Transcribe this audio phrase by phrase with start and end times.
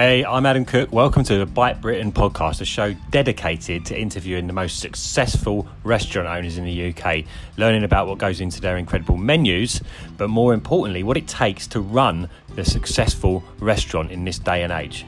[0.00, 0.90] Hey, I'm Adam Cook.
[0.92, 6.26] Welcome to the Bite Britain podcast, a show dedicated to interviewing the most successful restaurant
[6.26, 7.26] owners in the UK,
[7.58, 9.82] learning about what goes into their incredible menus,
[10.16, 14.72] but more importantly, what it takes to run the successful restaurant in this day and
[14.72, 15.04] age.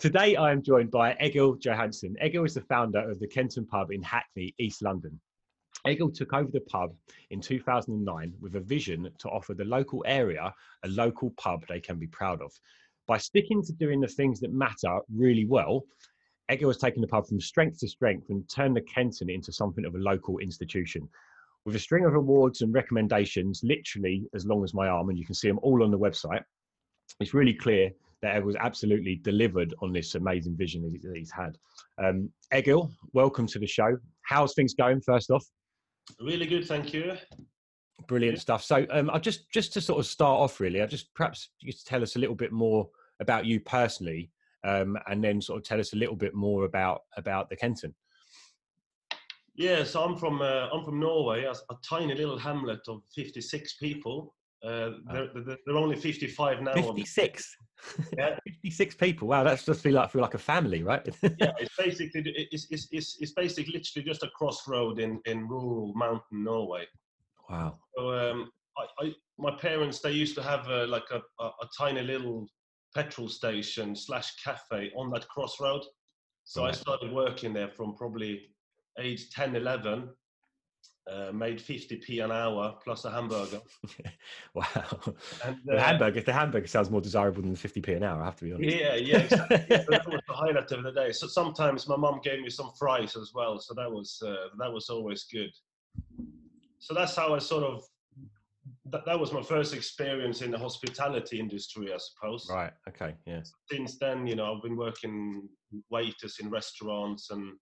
[0.00, 2.16] Today, I am joined by Egil Johansson.
[2.20, 5.20] Egil is the founder of the Kenton Pub in Hackney, East London.
[5.86, 6.92] Egil took over the pub
[7.30, 10.52] in 2009 with a vision to offer the local area
[10.84, 12.52] a local pub they can be proud of.
[13.06, 15.84] By sticking to doing the things that matter really well,
[16.50, 19.84] Egil has taken the pub from strength to strength and turned the Kenton into something
[19.84, 21.08] of a local institution.
[21.64, 25.24] With a string of awards and recommendations, literally as long as my arm, and you
[25.24, 26.42] can see them all on the website,
[27.20, 27.90] it's really clear
[28.22, 31.56] that Egil's absolutely delivered on this amazing vision that he's had.
[32.02, 33.96] Um, Egil, welcome to the show.
[34.22, 35.44] How's things going, first off?
[36.20, 37.14] Really good, thank you.
[38.06, 38.62] Brilliant stuff.
[38.62, 41.72] So, um, I just just to sort of start off, really, I just perhaps you
[41.72, 42.88] could tell us a little bit more
[43.20, 44.30] about you personally,
[44.64, 47.94] um, and then sort of tell us a little bit more about about the Kenton.
[49.56, 53.74] Yeah, so I'm from uh, I'm from Norway, a, a, tiny little hamlet of 56
[53.76, 54.34] people.
[54.66, 56.74] Uh, they're, they're, they're, only 55 now.
[56.74, 57.56] 56.
[58.18, 59.28] Yeah, 56 people.
[59.28, 61.06] Wow, that's just feel like feel like a family, right?
[61.22, 65.92] yeah, it's basically it's, it's, it's, it's basically literally just a crossroad in in rural
[65.94, 66.84] mountain Norway.
[67.48, 67.78] Wow.
[67.96, 71.68] So um, I, I my parents they used to have a, like a, a, a
[71.78, 72.48] tiny little
[72.94, 75.82] petrol station slash cafe on that crossroad.
[76.44, 76.70] So right.
[76.70, 78.48] I started working there from probably
[78.98, 80.08] age 10, 11
[81.10, 83.60] uh, made 50p an hour plus a hamburger.
[84.54, 84.64] wow.
[85.44, 88.36] And, uh, the hamburger, the hamburger sounds more desirable than 50p an hour, I have
[88.36, 88.76] to be honest.
[88.76, 89.56] Yeah, yeah, exactly.
[89.68, 91.12] that was the highlight of the day.
[91.12, 93.58] So sometimes my mum gave me some fries as well.
[93.60, 95.50] So that was, uh, that was always good.
[96.80, 97.84] So that's how I sort of,
[98.90, 102.48] that, that was my first experience in the hospitality industry, I suppose.
[102.50, 102.72] Right.
[102.88, 103.14] Okay.
[103.26, 103.42] Yeah.
[103.70, 105.48] Since then, you know, I've been working
[105.90, 107.52] waiters in restaurants and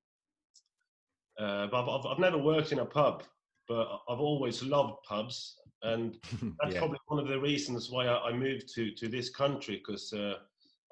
[1.39, 3.25] uh, but I've, I've, never worked in a pub
[3.69, 6.17] but I've always loved pubs, and
[6.61, 6.79] that's yeah.
[6.79, 10.35] probably one of the reasons why I, moved to to this country because uh,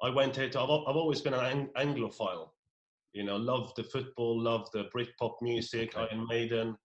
[0.01, 0.35] I went.
[0.35, 2.49] To, I've, I've always been an Anglophile,
[3.13, 6.07] you know, love the football, love the Britpop music, okay.
[6.11, 6.75] Iron Maiden,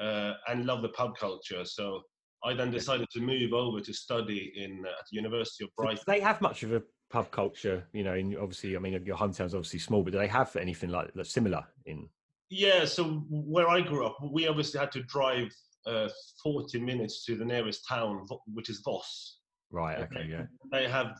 [0.00, 1.64] uh, and love the pub culture.
[1.64, 2.02] So
[2.44, 5.98] I then decided to move over to study in uh, at the University of Brighton.
[5.98, 8.14] So they have much of a pub culture, you know.
[8.14, 11.26] In obviously, I mean, your hometown's obviously small, but do they have anything like that
[11.26, 12.08] similar in
[12.50, 15.54] yeah, so where I grew up, we obviously had to drive
[15.86, 16.08] uh,
[16.42, 19.38] 40 minutes to the nearest town, which is Voss.
[19.70, 19.98] Right.
[19.98, 20.26] Okay.
[20.28, 20.44] Yeah.
[20.72, 21.18] They have.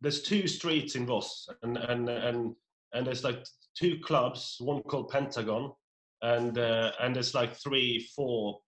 [0.00, 2.54] There's two streets in Voss, and and and
[2.92, 3.44] and there's like
[3.76, 4.56] two clubs.
[4.60, 5.72] One called Pentagon,
[6.22, 8.60] and uh, and there's like three, four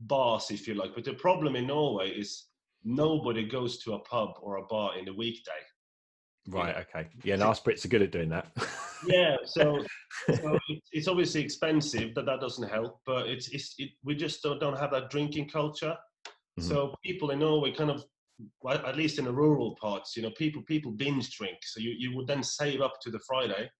[0.00, 0.94] bars, if you like.
[0.94, 2.48] But the problem in Norway is
[2.84, 5.52] nobody goes to a pub or a bar in the weekday.
[6.48, 6.76] Right.
[6.76, 7.08] Okay.
[7.22, 7.34] Yeah.
[7.34, 8.48] And our Brits are good at doing that.
[9.06, 9.36] yeah.
[9.44, 9.84] So,
[10.34, 10.58] so
[10.92, 12.14] it's obviously expensive.
[12.14, 13.00] but that doesn't help.
[13.06, 15.96] But it's it's it, we just don't, don't have that drinking culture.
[16.58, 16.68] Mm-hmm.
[16.68, 18.04] So people in Norway kind of,
[18.60, 21.58] well, at least in the rural parts, you know, people people binge drink.
[21.62, 23.70] So you you would then save up to the Friday.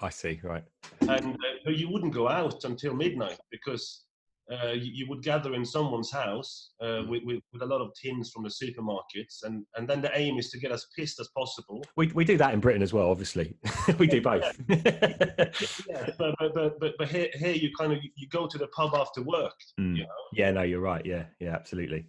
[0.00, 0.40] I see.
[0.42, 0.64] Right.
[1.00, 1.36] And
[1.66, 4.04] uh, you wouldn't go out until midnight because
[4.52, 7.08] uh, you, you, would gather in someone's house uh, mm.
[7.08, 10.38] with, with, with, a lot of tins from the supermarkets, and, and then the aim
[10.38, 11.82] is to get as pissed as possible.
[11.96, 13.56] We, we do that in Britain as well, obviously.
[13.98, 14.42] we do both.
[14.68, 14.82] yeah,
[15.88, 18.94] yeah but, but, but, but, here, here you kind of you go to the pub
[18.94, 19.54] after work.
[19.80, 19.96] Mm.
[19.96, 20.08] You know?
[20.34, 21.04] Yeah, no, you're right.
[21.04, 22.06] Yeah, yeah, absolutely.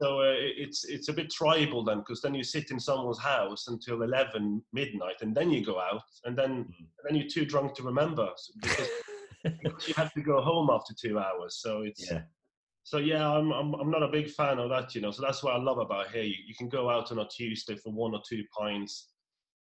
[0.00, 3.68] So uh, it's it's a bit tribal then, because then you sit in someone's house
[3.68, 6.78] until eleven midnight, and then you go out, and then mm.
[6.78, 8.28] and then you're too drunk to remember.
[8.62, 8.88] Because
[9.86, 11.58] you have to go home after two hours.
[11.60, 12.22] So it's yeah.
[12.82, 15.10] So yeah, I'm, I'm I'm not a big fan of that, you know.
[15.10, 16.22] So that's what I love about here.
[16.22, 19.08] You, you can go out on a Tuesday for one or two pints.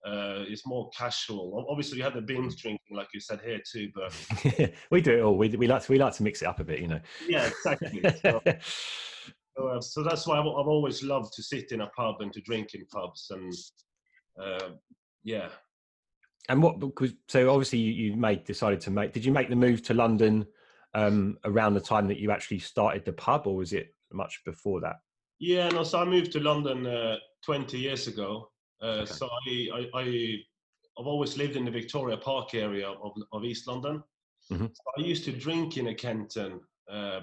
[0.06, 1.66] Uh, it's more casual.
[1.69, 2.59] Obviously, you have the binge mm.
[2.59, 3.91] drinking, like you said here too.
[3.94, 5.37] But we do it all.
[5.37, 7.00] We, we like to, we like to mix it up a bit, you know.
[7.26, 8.02] Yeah, exactly.
[8.22, 8.40] So,
[9.56, 12.32] so, uh, so that's why I've, I've, always loved to sit in a pub and
[12.34, 13.52] to drink in pubs, and
[14.40, 14.69] uh,
[15.25, 15.49] yeah,
[16.48, 19.56] and what because so obviously you, you made decided to make did you make the
[19.56, 20.46] move to london
[20.94, 24.81] um, around the time that you actually started the pub or was it much before
[24.81, 24.96] that
[25.38, 28.48] yeah no so i moved to london uh, 20 years ago
[28.82, 29.12] uh, okay.
[29.12, 30.37] so I, I, I
[30.98, 34.02] have always lived in the victoria park area of, of east london
[34.50, 34.66] mm-hmm.
[34.66, 36.60] so i used to drink in a kenton
[36.90, 37.20] uh,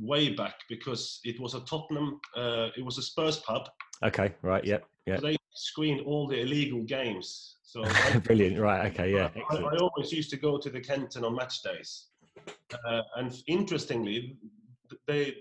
[0.00, 3.68] way back because it was a tottenham uh, it was a spurs pub
[4.02, 5.16] okay right yep yeah.
[5.16, 7.56] So they screened all the illegal games.
[7.72, 7.82] So
[8.24, 8.92] brilliant, right?
[8.92, 9.30] Okay, yeah.
[9.50, 12.08] I, I, always used to go to the Kenton on match days,
[12.86, 14.36] uh, and interestingly,
[15.06, 15.36] they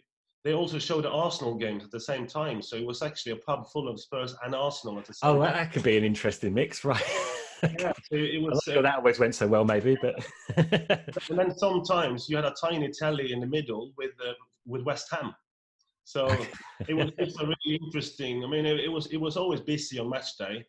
[0.45, 2.61] they also showed Arsenal games at the same time.
[2.61, 5.33] So it was actually a pub full of Spurs and Arsenal at the same Oh,
[5.33, 5.39] time.
[5.41, 7.03] well, that could be an interesting mix, right?
[7.63, 8.65] Yeah, so it was.
[8.65, 10.25] uh, that always went so well, maybe, but
[10.55, 14.31] and then sometimes you had a tiny telly in the middle with uh,
[14.65, 15.35] with West Ham.
[16.05, 16.29] So
[16.87, 18.45] it was just a really interesting.
[18.45, 20.65] I mean, it, it was it was always busy on match day,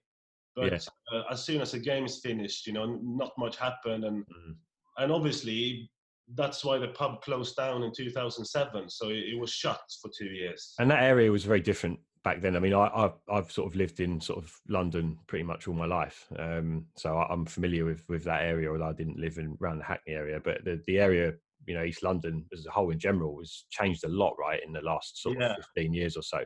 [0.55, 0.79] but Yeah.
[1.13, 4.57] uh, as soon as the game's finished, you know, not much happened, and Mm.
[4.99, 5.91] and obviously
[6.35, 8.89] that's why the pub closed down in 2007.
[8.89, 10.75] So it, it was shut for two years.
[10.79, 12.55] and that area was very different back then.
[12.57, 15.75] I mean, I, I've I've sort of lived in sort of London pretty much all
[15.75, 18.71] my life, um, so I, I'm familiar with with that area.
[18.71, 21.33] Although I didn't live in around the Hackney area, but the the area,
[21.67, 24.73] you know, East London as a whole in general, has changed a lot, right, in
[24.73, 25.51] the last sort Yeah.
[25.57, 26.45] of 15 years or so.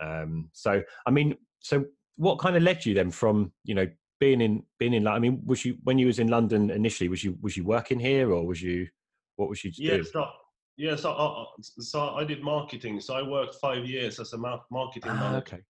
[0.00, 1.84] Um, so, I mean, so
[2.18, 3.86] what kind of led you then from you know
[4.20, 5.06] being in being in?
[5.06, 7.08] I mean, was you when you was in London initially?
[7.08, 8.88] Was you was you working here or was you
[9.36, 9.70] what was you?
[9.76, 10.28] Yes, so,
[10.76, 10.96] yeah.
[10.96, 13.00] So I, I- so I did marketing.
[13.00, 15.36] So I worked five years as a marketing Ah, manager.
[15.38, 15.62] okay,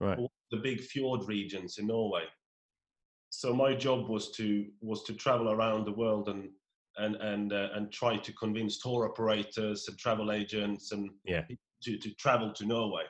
[0.00, 0.16] right.
[0.16, 2.24] for the big fjord regions in Norway.
[3.28, 6.48] So my job was to was to travel around the world and
[6.96, 11.44] and and uh, and try to convince tour operators and travel agents and Yeah.
[11.82, 13.04] to, to travel to Norway.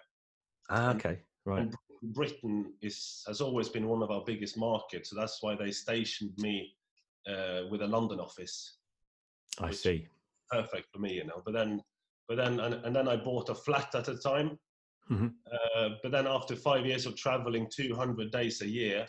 [0.68, 1.62] Ah, okay, right.
[1.62, 5.70] And Britain is has always been one of our biggest markets, so that's why they
[5.70, 6.74] stationed me
[7.28, 8.78] uh, with a London office.
[9.58, 10.06] I see.
[10.50, 11.42] Perfect for me, you know.
[11.44, 11.82] But then,
[12.28, 14.58] but then, and, and then I bought a flat at a time.
[15.10, 15.32] Mhm.
[15.52, 19.06] Uh, but then after five years of traveling 200 days a year,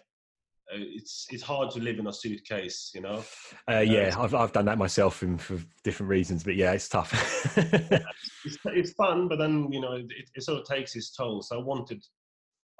[0.73, 3.23] uh, it's it's hard to live in a suitcase, you know.
[3.69, 7.11] Uh, yeah, I've I've done that myself in, for different reasons, but yeah, it's tough.
[8.43, 11.43] It's, it's fun, but then you know it, it sort of takes its toll.
[11.43, 12.03] So I wanted,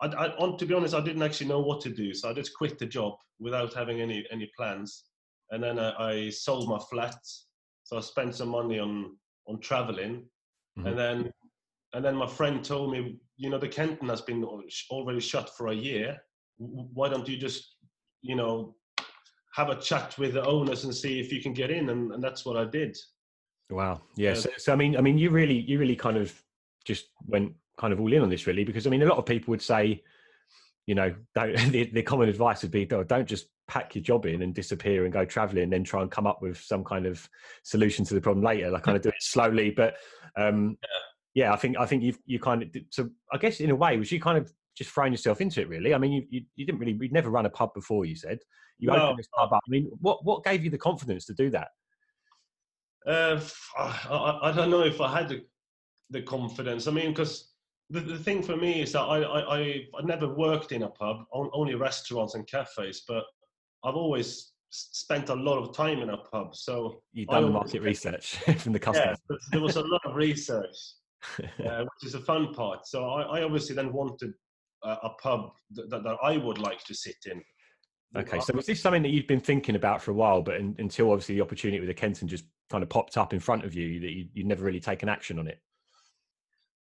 [0.02, 2.34] I, I on to be honest, I didn't actually know what to do, so I
[2.34, 5.06] just quit the job without having any any plans,
[5.52, 7.18] and then I, I sold my flat.
[7.84, 9.18] So I spent some money on
[9.48, 10.26] on traveling,
[10.78, 10.88] Mhm.
[10.88, 11.32] and then
[11.94, 14.44] and then my friend told me, you know, the Kenton has been
[14.90, 16.18] already shut for a year.
[16.58, 17.76] Why don't you just,
[18.22, 18.76] you know,
[19.56, 21.90] have a chat with the owners and see if you can get in?
[21.90, 22.96] And, and that's what I did.
[23.70, 24.02] wow.
[24.16, 24.30] Yeah.
[24.30, 24.36] Yeah.
[24.36, 26.34] So, so I mean, I mean, you really, you really kind of
[26.86, 29.26] just went kind of all in on this, really, because I mean, a lot of
[29.26, 30.04] people would say,
[30.88, 34.26] you know, don't, the, the common advice would be, "Oh, don't just pack your job
[34.26, 37.06] in and disappear and go traveling, and then try and come up with some kind
[37.06, 37.28] of
[37.64, 38.70] solution to the problem later.
[38.70, 39.96] Like, kind of do it slowly, but
[40.38, 40.78] um,
[41.34, 43.10] yeah, I think I think you've you kind of did- so.
[43.32, 45.94] I guess in a way, was you kind of just throwing yourself into it, really?
[45.94, 48.06] I mean, you you, you didn't really, you'd never run a pub before.
[48.06, 48.40] You said
[48.80, 48.96] you No.
[48.96, 49.62] opened this pub up.
[49.66, 51.70] I mean, what what gave you the confidence to do that?
[53.06, 53.40] Uh,
[53.78, 55.44] I- I don't know if I had the,
[56.10, 56.88] the confidence.
[56.88, 57.51] I mean, because
[57.92, 59.62] the, the thing for me is that I, I, I,
[59.98, 63.26] I never worked in a pub, on, only restaurants and cafes, but
[63.84, 66.56] I've always spent a lot of time in a pub.
[66.56, 69.18] So You've done the market research from the yeah, customers.
[69.28, 70.76] but there was a lot of research,
[71.66, 72.88] uh, which is a fun part.
[72.88, 74.34] So I, I obviously then wanted
[74.84, 77.44] a, a pub that, that, that I would like to sit in.
[78.16, 80.76] Okay, so was this something that you'd been thinking about for a while, but in,
[80.80, 83.74] until obviously the opportunity with the Kenton just kind of popped up in front of
[83.74, 85.62] you, that you, you'd never really taken action on it?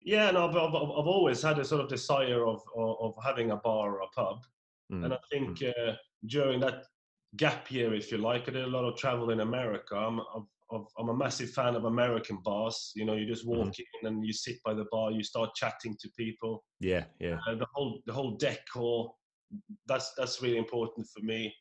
[0.07, 3.51] Yeah, and I've, I've, I've always had a sort of desire of, of, of having
[3.51, 4.37] a bar or a pub.
[4.89, 5.03] Mm.
[5.03, 5.95] And I think uh,
[6.27, 6.85] during that
[7.35, 9.95] gap year, if you like, I did a lot of travel in America.
[9.97, 10.21] I'm,
[10.71, 12.93] I'm, I'm a massive fan of American bars.
[12.95, 15.97] You know, you just walk in and you sit by the bar, you start chatting
[15.99, 16.63] to people.
[16.79, 19.13] Yeah, yeah, Uh, the whole the whole decor,
[19.87, 21.53] that's that's really important for me.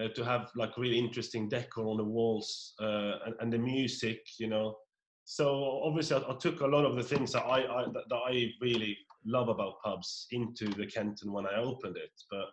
[0.00, 4.20] Uh, to have like really interesting decor on the walls uh, and, and the music,
[4.40, 4.74] you know.
[5.24, 8.20] So obviously, I, I took a lot of the things that I, I that, that
[8.26, 12.10] I really love about pubs into the Kenton when I opened it.
[12.30, 12.46] But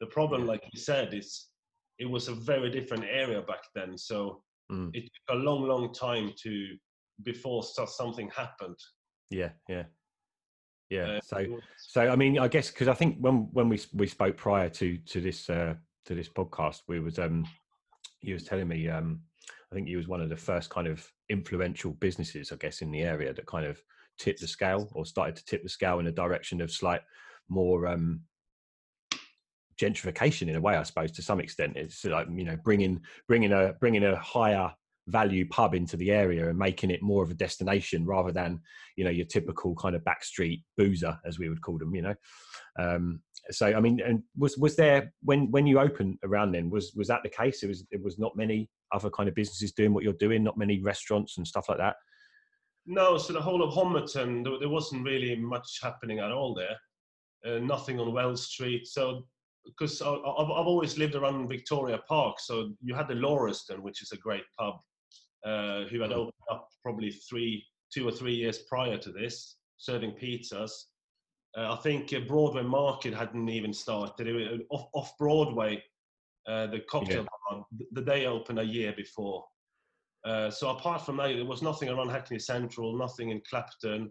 [0.00, 1.48] the problem, like you said, is
[1.98, 3.96] it was a very different area back then.
[3.98, 4.90] So Mm.
[4.92, 6.76] it took a long, long time to
[7.22, 8.76] before so- something happened.
[9.30, 9.84] yeah, yeah,
[10.90, 11.04] yeah.
[11.16, 11.46] Uh, so,
[11.78, 14.98] so I mean, I guess because I think when when we we spoke prior to
[14.98, 17.46] to this uh, to this podcast, we was um,
[18.20, 19.22] you was telling me um,
[19.72, 22.90] I think you was one of the first kind of influential businesses, I guess, in
[22.90, 23.80] the area that kind of
[24.18, 27.00] tipped the scale or started to tip the scale in a direction of slight
[27.48, 28.20] more um
[29.80, 31.76] gentrification in a way i suppose to some extent.
[31.76, 34.72] It's like you know bringing bringing a bringing a higher
[35.06, 38.60] value pub into the area and making it more of a destination rather than
[38.96, 42.14] you know your typical kind of backstreet boozer as we would call them you know?
[42.78, 46.92] Um so i mean and was was there when when you opened around then was
[46.94, 47.62] was that the case?
[47.62, 50.58] It was it was not many other kind of businesses doing what you're doing not
[50.58, 51.96] many restaurants and stuff like that
[52.86, 56.76] No, so the whole of Homerton, there, wasn't really much happening at all there.
[57.46, 58.86] Uh, nothing on Wells Street.
[58.86, 59.26] So,
[59.66, 64.12] because I've, I've always lived around Victoria Park, so you had the Lauriston, which is
[64.12, 64.76] a great pub,
[65.44, 66.16] uh, who had Mm.
[66.16, 70.72] opened up probably three two or three years prior to this, serving pizzas.
[71.56, 74.26] Uh, I think uh, Broadway Market hadn't even started.
[74.26, 75.82] It was off, off Broadway,
[76.48, 77.56] uh, the cocktail Yeah.
[77.56, 79.44] bar, the day opened a year before.
[80.24, 84.10] Uh, so apart from that, there was nothing around Hackney Central, nothing in Clapton.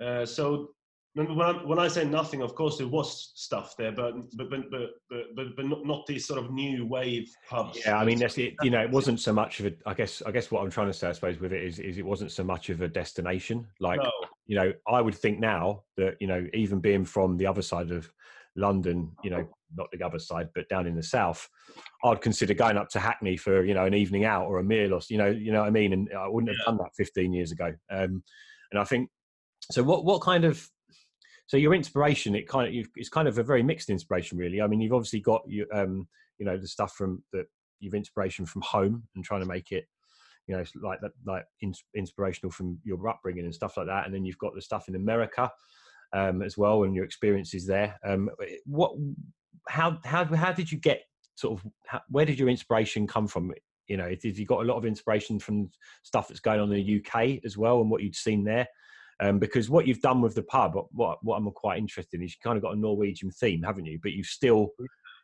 [0.00, 0.70] Uh, so
[1.14, 4.70] when I, when I say nothing, of course there was stuff there, but but but
[4.70, 7.80] but but, but, but not, not these sort of new wave pubs.
[7.84, 8.54] Yeah, I mean, that's it.
[8.62, 9.72] You know, it wasn't so much of a.
[9.84, 10.22] I guess.
[10.24, 12.32] I guess what I'm trying to say, I suppose, with it is, is it wasn't
[12.32, 13.66] so much of a destination.
[13.78, 14.10] Like, no,
[14.46, 17.90] you know, I would think now that you know, even being from the other side
[17.90, 18.10] of
[18.56, 21.48] London, you know, not the other side, but down in the south,
[22.04, 24.94] I'd consider going up to Hackney for you know an evening out or a meal,
[24.94, 25.92] or you know, you know what I mean.
[25.92, 26.72] And I wouldn't have Yeah.
[26.72, 27.72] done that 15 years ago.
[27.90, 28.22] Um,
[28.70, 29.10] and I think
[29.70, 29.82] so.
[29.82, 30.68] What what kind of
[31.46, 32.34] so your inspiration?
[32.34, 34.60] It kind of you've, it's kind of a very mixed inspiration, really.
[34.60, 37.46] I mean, you've obviously got you um, you know the stuff from that
[37.80, 39.84] you've inspiration from home and trying to make it
[40.46, 44.14] you know like that like in, inspirational from your upbringing and stuff like that and
[44.14, 45.50] then you've got the stuff in america
[46.14, 48.28] um, as well and your experiences there um,
[48.64, 48.92] what
[49.68, 51.02] how how how did you get
[51.34, 53.52] sort of how, where did your inspiration come from?
[53.88, 55.70] You know did you got a lot of inspiration from
[56.02, 58.66] stuff that's going on in the uk as well and what you'd seen there?
[59.20, 62.32] Um, because what you've done with the pub what what i'm quite interested in is
[62.32, 63.98] you kind of got a norwegian theme haven't you?
[64.02, 64.70] But you've still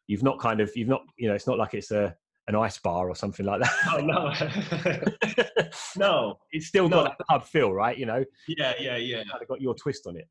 [0.06, 2.14] you've not kind of you've not you know it's not like it's a
[2.48, 6.38] an ice bar or something like no, no, that no.
[6.50, 7.04] it's still No.
[7.04, 7.96] got that pub feel right?
[7.96, 8.24] You know?
[8.48, 9.22] Yeah, yeah, yeah.
[9.30, 10.26] kind of got your twist on it.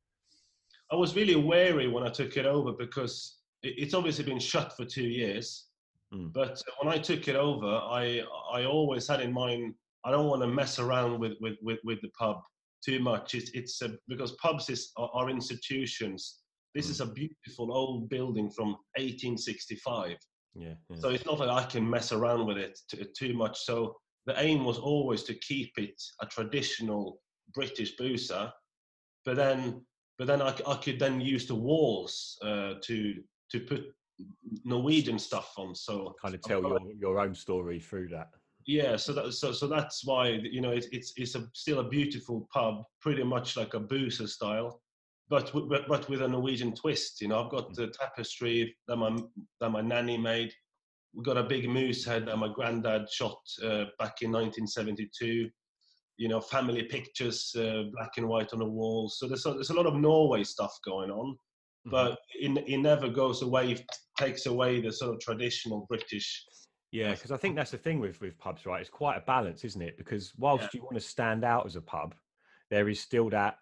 [0.92, 4.86] I was really wary when I took it over because it's obviously been shut for
[4.86, 5.66] two years.
[6.14, 6.32] Mm.
[6.34, 8.24] But when I took it over, I
[8.54, 9.74] I always had in mind
[10.06, 12.42] I don't want to mess around with with with, with the pub
[12.86, 13.36] too much.
[13.36, 16.40] It's it's uh, because pubs is are, are institutions.
[16.76, 16.92] This Mm.
[16.92, 20.18] is a beautiful old building from 1865.
[20.56, 20.98] yeah, yeah.
[21.00, 23.58] So it's not like I can mess around with it too, too much.
[23.66, 23.96] So
[24.28, 27.20] the aim was always to keep it a traditional
[27.54, 28.52] British boozer,
[29.26, 29.82] but then
[30.18, 33.86] but then I, I could then use the walls uh, to to put
[34.64, 35.76] Norwegian stuff on.
[35.76, 38.30] So kind of tell your your own story through that
[38.68, 41.88] yeah, so that so so that's why you know it's it's it's a, still a
[41.88, 44.82] beautiful pub, pretty much like a boozer style,
[45.30, 47.22] but but but with a Norwegian twist.
[47.22, 49.18] You know, I've got the tapestry that my
[49.62, 50.54] that my nanny made.
[51.16, 55.50] We've got a big moose head that my granddad shot uh, back in 1972.
[56.18, 59.18] You know, family pictures, uh, black and white on the walls.
[59.18, 61.38] So there's a, there's a lot of Norway stuff going on.
[61.90, 62.58] But mm-hmm.
[62.58, 63.86] it, it never goes away, It
[64.18, 66.46] takes away the sort of traditional British.
[66.92, 68.82] Yeah, because I think that's the thing with with pubs, right?
[68.82, 69.98] It's quite a balance, isn't it?
[69.98, 70.70] Because whilst Yeah.
[70.80, 72.16] you want to stand out as a pub,
[72.70, 73.58] there is still that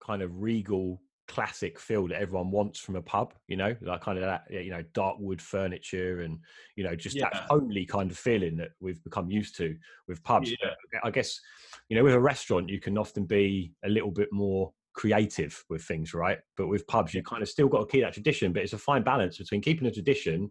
[0.00, 3.34] kind of regal, classic feel that everyone wants from a pub.
[3.48, 6.38] You know, like kind of that, you know, dark wood furniture and
[6.76, 10.50] you know just that homely kind of feeling that we've become used to with pubs.
[10.50, 10.74] Yeah.
[11.02, 11.40] I guess
[11.88, 15.82] you know, with a restaurant, you can often be a little bit more creative with
[15.82, 16.38] things, right?
[16.58, 18.78] But with pubs, you kind of still got to keep that tradition, but it's a
[18.78, 20.50] fine balance between keeping a tradition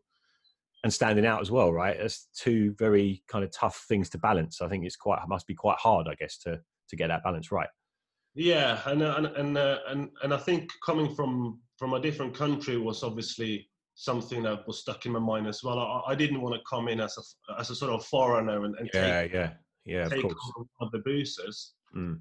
[0.83, 1.95] and standing out as well, right?
[1.99, 4.59] That's two very kind of tough things to balance.
[4.59, 7.51] I think it's quite must be quite hard, I guess, to to get that balance
[7.51, 7.69] right.
[8.33, 12.33] Yeah, and uh, and and uh, and and I think coming from from a different
[12.33, 15.77] country was obviously something that was stuck in my mind as well.
[15.77, 18.75] I, I didn't want to come in as a as a sort of foreigner and,
[18.79, 19.51] and Yeah, take yeah,
[19.85, 20.05] yeah.
[20.05, 20.53] Of take course.
[20.57, 22.17] over one of the boosters, Mm.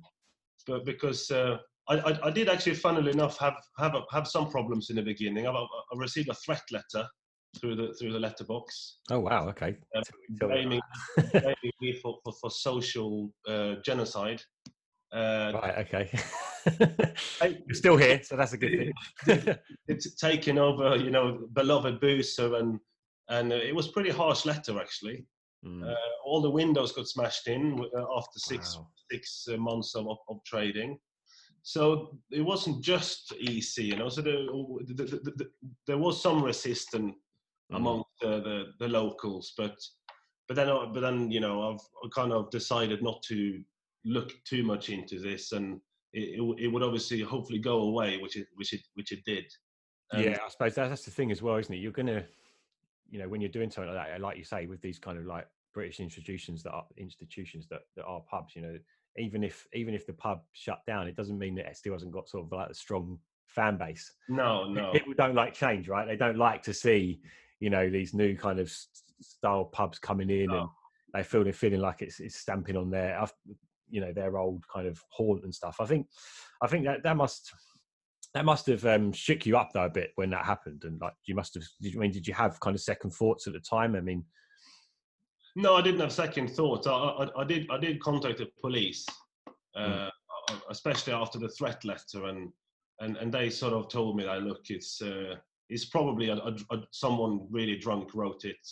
[0.66, 1.30] but because.
[1.30, 1.56] Uh,
[1.88, 5.02] I, I, I did actually, funnily enough, have have a, have some problems in the
[5.02, 5.46] beginning.
[5.46, 5.66] I, I
[5.96, 7.08] received a threat letter
[7.58, 9.48] through the through the letterbox, Oh wow.
[9.48, 9.76] Okay.
[9.96, 10.80] Um, blaming,
[11.32, 14.42] blaming me for, for, for social uh, genocide.
[15.12, 15.78] Uh, right.
[15.78, 16.10] Okay.
[17.42, 18.92] You're still here, so that's a good
[19.26, 19.56] thing.
[19.88, 22.78] it's taken over, you know, beloved booster, and
[23.30, 25.26] and it was pretty harsh letter actually.
[25.64, 25.90] Mm.
[25.90, 28.88] Uh, all the windows got smashed in uh, after six Wow.
[29.10, 30.98] six uh, months of, of trading.
[31.62, 34.08] So it wasn't just easy, you know.
[34.08, 35.50] So there, the, the, the, the,
[35.86, 37.14] there was some resistance
[37.72, 37.76] Mm.
[37.76, 39.76] among the, the, locals, but
[40.46, 43.62] but then uh, but then you know I've kind of decided not to
[44.06, 45.78] look too much into this, and
[46.14, 49.44] it, it, it would obviously hopefully go away, which it which it which it did.
[50.12, 51.78] And yeah, I suppose that, that's the thing as well, isn't it?
[51.78, 52.24] You're gonna,
[53.10, 55.26] you know, when you're doing something like that, like you say, with these kind of
[55.26, 58.78] like British institutions that are institutions that, that are pubs, you know,
[59.18, 62.12] even if even if the pub shut down, it doesn't mean that it still hasn't
[62.12, 64.12] got sort of like a strong fan base.
[64.28, 64.92] No, no.
[64.92, 66.06] People don't like change, right?
[66.06, 67.20] They don't like to see,
[67.60, 68.72] you know, these new kind of
[69.20, 70.68] style pubs coming in, and
[71.12, 73.24] they feel they're feeling like it's it's stamping on their,
[73.90, 75.76] you know, their old kind of haunt and stuff.
[75.80, 76.06] I think,
[76.62, 77.52] I think that that must
[78.34, 81.14] that must have um, shook you up though a bit when that happened, and like
[81.26, 81.64] you must have.
[81.80, 83.96] Did you I mean did you have kind of second thoughts at the time?
[83.96, 84.24] I mean,
[85.58, 86.86] No, I didn't have second thoughts.
[86.86, 89.04] I, I, I did I did contact the police
[89.74, 90.10] uh,
[90.50, 90.60] Mm.
[90.70, 92.50] especially after the threat letter, and
[93.00, 95.34] and and they sort of told me that look, it's uh,
[95.68, 98.64] it's probably a, a, a, someone really drunk wrote it.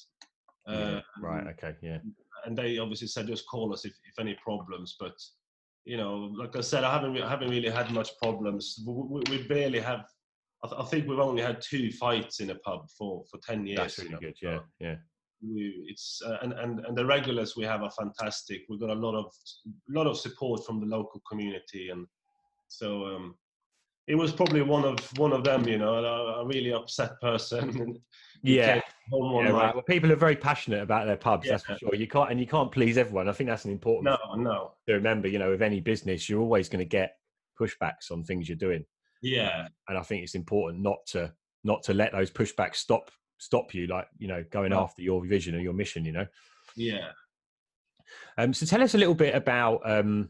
[0.66, 1.46] Uh, right.
[1.48, 1.74] Okay.
[1.82, 1.98] Yeah.
[2.44, 5.16] And they obviously said just call us if, if any problems, but
[5.84, 8.80] you know, like I said, I haven't I haven't really had much problems.
[8.86, 10.04] We, we barely have.
[10.64, 13.66] I, th- I, think we've only had two fights in a pub for for ten
[13.66, 13.78] years.
[13.78, 14.20] That's really you know?
[14.20, 14.36] good.
[14.42, 14.58] Yeah.
[14.80, 14.96] Yeah.
[15.42, 18.62] We, it's uh, and, and and the regulars we have are fantastic.
[18.68, 19.32] We've got a lot of
[19.88, 22.06] lot of support from the local community, and
[22.68, 23.34] so um,
[24.06, 28.00] it was probably one of one of them, you know, a, a really upset person.
[28.42, 28.80] yeah, yeah
[29.12, 29.74] right.
[29.74, 31.46] Well, people are very passionate about their pubs.
[31.46, 31.52] Yeah.
[31.52, 31.94] That's for sure.
[31.94, 33.28] You can't and you can't please everyone.
[33.28, 34.04] I think that's an important.
[34.04, 34.72] No, no.
[34.88, 37.16] To remember, you know, with any business, you're always going to get
[37.60, 38.84] pushbacks on things you're doing.
[39.22, 41.32] Yeah, and I think it's important not to
[41.64, 45.54] not to let those pushbacks stop stop you, like you know, going after your vision
[45.54, 46.04] or your mission.
[46.04, 46.26] You know.
[46.76, 47.08] Yeah.
[48.38, 50.28] Um, so tell us a little bit about um,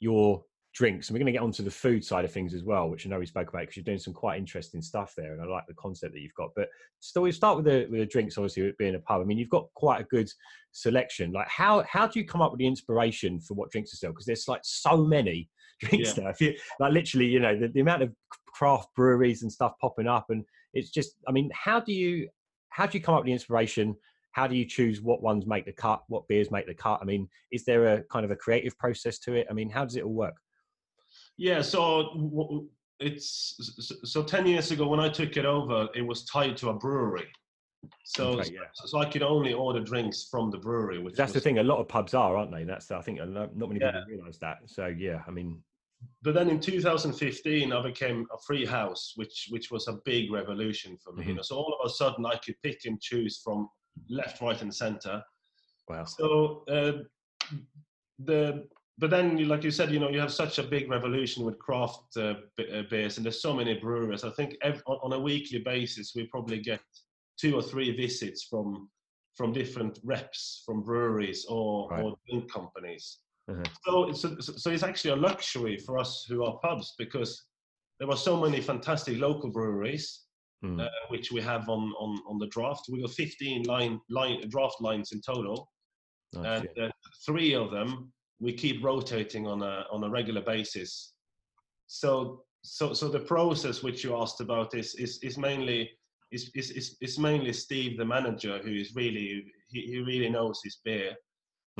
[0.00, 0.44] your
[0.78, 1.08] drinks.
[1.08, 3.10] And we're going to get onto the food side of things as well, which I
[3.10, 5.32] know we spoke about because you're doing some quite interesting stuff there.
[5.32, 6.50] And I like the concept that you've got.
[6.54, 6.68] But
[7.00, 9.20] still, we start with the, with the drinks, obviously, with being a pub.
[9.20, 10.30] I mean, you've got quite a good
[10.70, 11.32] selection.
[11.32, 14.10] Like, how, how do you come up with the inspiration for what drinks to sell?
[14.10, 15.48] Because there's like so many
[15.80, 16.24] drinks yeah.
[16.24, 16.30] now.
[16.30, 18.12] If you, like, literally, you know, the, the amount of
[18.46, 20.26] craft breweries and stuff popping up.
[20.28, 22.28] And it's just, I mean, how do you,
[22.70, 23.96] how do you come up with the inspiration?
[24.32, 27.04] how do you choose what ones make the cut what beers make the cut i
[27.04, 29.96] mean is there a kind of a creative process to it i mean how does
[29.96, 30.34] it all work
[31.36, 32.66] yeah, so
[33.00, 36.74] it's so 10 years ago when I took it over, it was tied to a
[36.74, 37.28] brewery.
[38.04, 38.60] So, okay, yeah.
[38.74, 40.98] so I could only order drinks from the brewery.
[40.98, 41.58] Which that's was, the thing.
[41.58, 42.64] A lot of pubs are, aren't they?
[42.64, 43.92] That's I think not many yeah.
[43.92, 44.58] people realise that.
[44.66, 45.62] So yeah, I mean.
[46.22, 50.96] But then in 2015, I became a free house, which which was a big revolution
[51.02, 51.22] for me.
[51.22, 51.30] Mm-hmm.
[51.30, 53.68] You know, so all of a sudden I could pick and choose from
[54.08, 55.22] left, right, and centre.
[55.88, 56.04] Wow.
[56.04, 56.92] So uh,
[58.18, 58.66] the
[58.98, 62.16] but then, like you said, you know, you have such a big revolution with craft
[62.16, 64.24] uh, uh beers, and there's so many brewers.
[64.24, 66.80] I think every, on a weekly basis, we probably get
[67.40, 68.88] two or three visits from
[69.36, 72.02] from different reps from breweries or, right.
[72.02, 73.18] or drink companies.
[73.48, 73.62] Mm-hmm.
[73.84, 77.44] So, it's so it's actually a luxury for us who are pubs because
[77.98, 80.24] there are so many fantastic local breweries,
[80.64, 80.80] mm.
[80.80, 82.86] uh, which we have on, on, on the draft.
[82.90, 85.70] We got 15 line, line draft lines in total,
[86.34, 86.88] and uh,
[87.24, 91.14] three of them we keep rotating on a on a regular basis.
[91.86, 95.90] So so so the process which you asked about is is, is mainly
[96.30, 100.78] is, is, is, mainly Steve, the manager, who is really he, he really knows his
[100.84, 101.14] beer,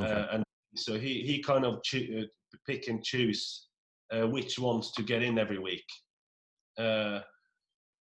[0.01, 0.11] okay.
[0.11, 0.45] uh, and
[0.79, 3.69] so he he kind of cho- uh, pick and choose
[4.13, 5.85] uh, which ones to get in every week.
[6.79, 7.21] Uh,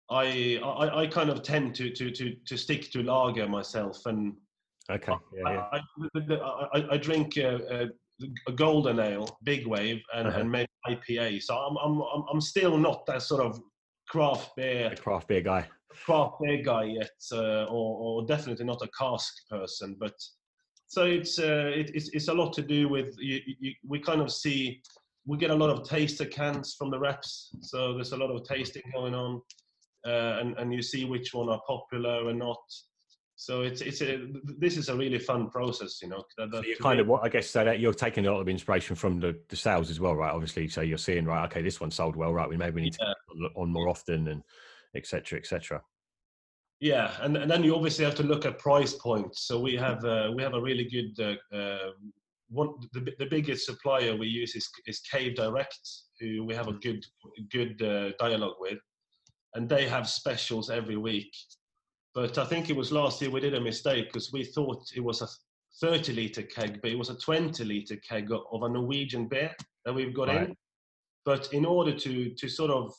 [0.09, 4.33] I, I I kind of tend to to to to stick to lager myself, and
[4.89, 5.67] okay, yeah, yeah.
[5.71, 7.85] I, I, I, drink uh, uh,
[8.47, 10.39] a golden ale, big wave, and, uh-huh.
[10.39, 11.41] and maybe IPA.
[11.43, 13.59] So I'm, I'm, I'm still not that sort of
[14.07, 15.67] craft beer, a craft beer guy,
[16.05, 19.95] craft beer guy yet, uh, or, or definitely not a cask person.
[19.99, 20.13] But
[20.87, 24.21] so it's, uh, it, it's, it's a lot to do with you, you, we kind
[24.21, 24.81] of see
[25.25, 28.47] we get a lot of taster cans from the reps, so there's a lot of
[28.47, 29.41] tasting going on,
[30.07, 32.57] uh, and and you see which one are popular and not.
[33.35, 34.25] So it's it's a
[34.57, 37.23] this is a really fun process you know that, that so you kind of what
[37.23, 39.99] i guess so that you're taking a lot of inspiration from the, the sales as
[39.99, 40.33] well right?
[40.33, 42.49] Obviously so you're seeing right okay this one sold well right?
[42.49, 43.13] We maybe need yeah.
[43.35, 44.41] to on more often and
[44.95, 45.83] etc etc
[46.79, 50.03] yeah and, and then you obviously have to look at price points so we have
[50.05, 51.91] uh, we have a really good uh, uh,
[52.49, 55.79] one the, the biggest supplier we use is, is cave direct
[56.19, 57.03] who we have a good
[57.51, 58.79] good uh, dialogue with
[59.55, 61.33] and they have specials every week
[62.17, 65.03] but I think it was last year we did a mistake because we thought it
[65.03, 65.27] was a
[65.79, 69.93] 30 litre keg, but it was a 20 litre keg of a Norwegian beer that
[69.93, 70.49] we've got right.
[70.49, 70.55] in.
[71.25, 72.91] But in order to to sort of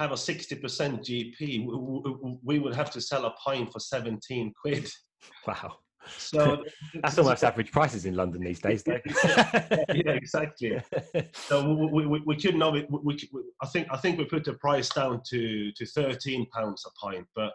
[0.00, 0.60] have a 60%
[1.06, 4.90] GP, we would have to sell a pint for 17 quid.
[5.46, 5.76] Wow.
[6.16, 6.64] So
[7.02, 8.98] that's almost average prices in London these days, though.
[9.92, 10.80] yeah, exactly.
[11.34, 12.90] So we, we, we couldn't have it.
[12.90, 16.86] We, we, I think I think we put the price down to to 13 pounds
[16.86, 17.52] a pint, but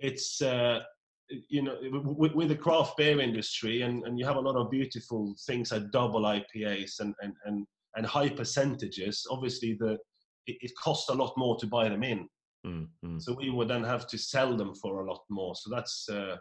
[0.00, 0.80] it's uh,
[1.28, 4.72] you know with, with, the craft beer industry and, and you have a lot of
[4.72, 9.24] beautiful things like double IPAs and and and, and high percentages.
[9.30, 9.98] Obviously, the
[10.46, 12.28] it, it costs a lot more to buy them in.
[12.66, 13.18] Mm-hmm.
[13.18, 15.54] So we would then have to sell them for a lot more.
[15.54, 16.36] So that's uh,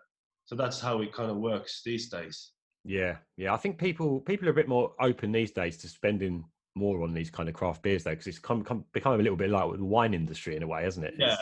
[0.46, 2.52] so that's how it kind of works these days.
[2.86, 3.54] Yeah, yeah.
[3.54, 7.14] I think people people are a bit more open these days to spending more on
[7.14, 9.72] these kind of craft beers though, because it's come, come become a little bit like
[9.78, 11.14] the wine industry in a way, hasn't it?
[11.18, 11.36] Yeah,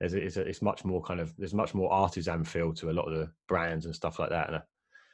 [0.00, 3.06] it's, it's, it's much more kind of there's much more artisan feel to a lot
[3.06, 4.66] of the brands and stuff like that.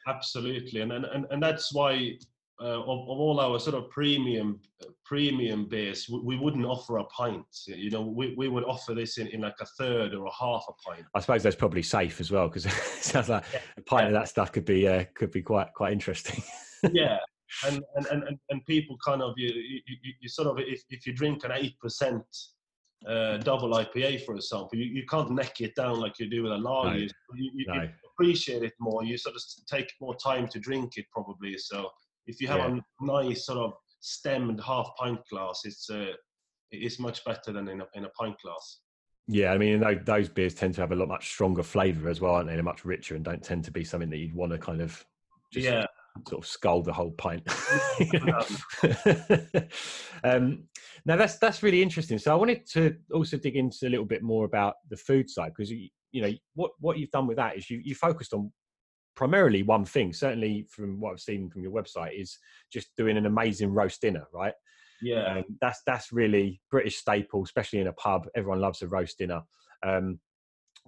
[0.07, 2.19] Absolutely, and and, and that's why
[2.61, 4.61] uh, of, of, all our sort of premium
[5.05, 7.45] premium beers, we, we, wouldn't offer a pint.
[7.67, 10.65] You know, we, we would offer this in, in like a third or a half
[10.69, 11.07] a pint.
[11.15, 13.61] I suppose that's probably safe as well because it sounds like yeah.
[13.77, 16.43] a pint of that stuff could be uh, could be quite quite interesting.
[16.93, 17.19] yeah,
[17.67, 21.13] and, and and and people kind of you you, you sort of if, if you
[21.13, 22.25] drink an eight percent
[23.07, 26.53] uh, double IPA, for example, you, you can't neck it down like you do with
[26.53, 26.91] a lager.
[26.91, 26.97] No.
[26.97, 27.75] You, you, no.
[27.75, 29.05] you, appreciate it more.
[29.05, 31.57] You sort of take more time to drink it, probably.
[31.59, 31.91] So
[32.27, 32.79] if you have yeah.
[32.79, 36.13] a nice sort of stemmed half pint glass, it's uh,
[36.71, 38.81] it's much better than in a, in a pint glass.
[39.29, 42.21] Yeah, I mean, those, those beers tend to have a lot much stronger flavour as
[42.21, 42.55] well, aren't they?
[42.55, 45.05] They're much richer and don't tend to be something that you'd want to kind of
[45.53, 45.87] yeah
[46.29, 47.43] sort of scull the whole pint.
[50.25, 50.65] um,
[51.05, 52.19] now that's that's really interesting.
[52.19, 55.53] So I wanted to also dig into a little bit more about the food side
[55.57, 58.53] because you, you know what what you've done with that is you you focused on
[59.15, 60.13] primarily one thing.
[60.13, 62.39] Certainly from what I've seen from your website is
[62.73, 64.55] just doing an amazing roast dinner, right?
[65.01, 68.29] Yeah, um, that's that's really British staple, especially in a pub.
[68.37, 69.43] Everyone loves a roast dinner.
[69.85, 70.21] Um,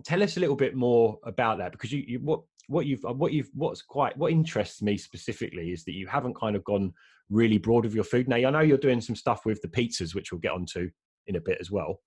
[0.04, 3.32] tell us a little bit more about that because you, you what what you've what
[3.32, 6.92] you've what's quite what interests me specifically is that you haven't kind of gone
[7.30, 8.28] really broad with your food.
[8.28, 10.90] Now I know you're doing some stuff with the pizzas, which we'll get onto
[11.26, 12.00] in a bit as well.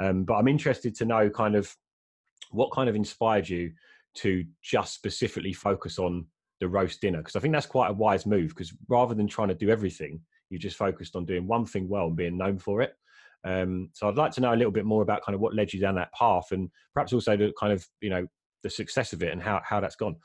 [0.00, 1.74] Um, but I'm interested to know kind of
[2.50, 3.72] what kind of inspired you
[4.16, 6.26] to just specifically focus on
[6.60, 9.48] the roast dinner because I think that's quite a wise move because rather than trying
[9.48, 12.80] to do everything, you just focused on doing one thing well and being known for
[12.80, 12.94] it.
[13.44, 15.72] Um, so I'd like to know a little bit more about kind of what led
[15.72, 18.26] you down that path and perhaps also the kind of you know
[18.64, 20.16] the success of it and how, how that's gone?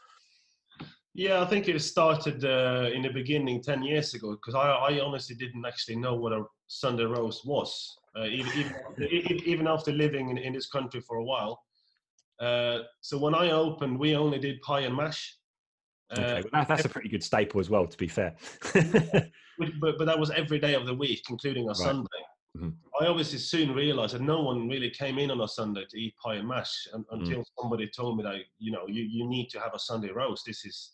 [1.13, 4.99] Yeah, I think it started uh, in the beginning 10 years ago because I, I
[5.01, 10.29] honestly didn't actually know what a Sunday roast was, uh, even, even, even, after living
[10.29, 11.59] in, in this country for a while.
[12.39, 15.35] Uh, so when I opened, we only did pie and mash.
[16.15, 18.35] Uh, okay, well, that's a pretty good staple as well, to be fair.
[18.73, 21.77] but, but that was every day of the week, including a right.
[21.77, 22.07] Sunday.
[22.57, 22.69] Mm-hmm.
[22.99, 26.15] I obviously soon realised that no one really came in on a Sunday to eat
[26.17, 27.19] pie and mash and, mm.
[27.19, 27.45] until mm.
[27.59, 30.45] somebody told me that you know you, you need to have a Sunday roast.
[30.47, 30.93] This is,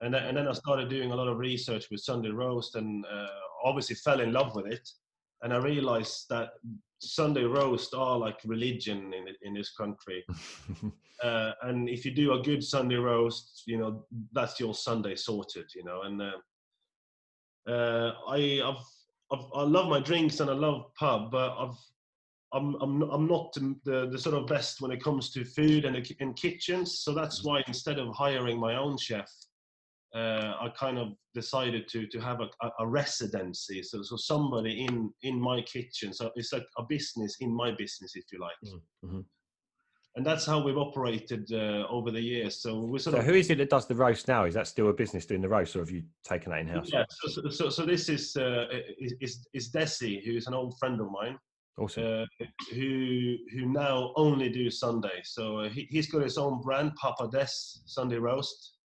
[0.00, 3.04] and then, and then I started doing a lot of research with Sunday roast and
[3.06, 3.26] uh,
[3.64, 4.88] obviously fell in love with it.
[5.42, 6.50] And I realised that
[7.00, 10.24] Sunday roast are like religion in in this country.
[11.22, 15.66] uh, and if you do a good Sunday roast, you know that's your Sunday sorted.
[15.74, 18.84] You know, and uh, uh I I've
[19.32, 21.78] I've, i love my drinks and I love pub, but I've
[22.52, 25.96] I'm I'm I'm not the, the sort of best when it comes to food and
[26.18, 26.98] in kitchens.
[26.98, 29.30] So that's why instead of hiring my own chef,
[30.14, 33.82] uh, I kind of decided to to have a, a, residency.
[33.82, 36.12] So so somebody in in my kitchen.
[36.12, 38.74] So it's like a business in my business, if you like.
[39.04, 39.20] Mm-hmm
[40.16, 42.60] and that's how we've operated uh, over the years.
[42.60, 43.26] So we're sort so of.
[43.26, 44.44] Who is it that does the roast now?
[44.44, 46.90] Is that still a business doing the roast, or have you taken that in house?
[46.92, 47.04] Yeah.
[47.08, 48.66] So, so, so, this is uh,
[48.98, 51.38] is is Desi, who is an old friend of mine.
[51.78, 52.26] Awesome.
[52.40, 55.20] Uh, who who now only do Sunday.
[55.22, 57.48] So uh, he, he's got his own brand, Papa Des
[57.86, 58.78] Sunday Roast,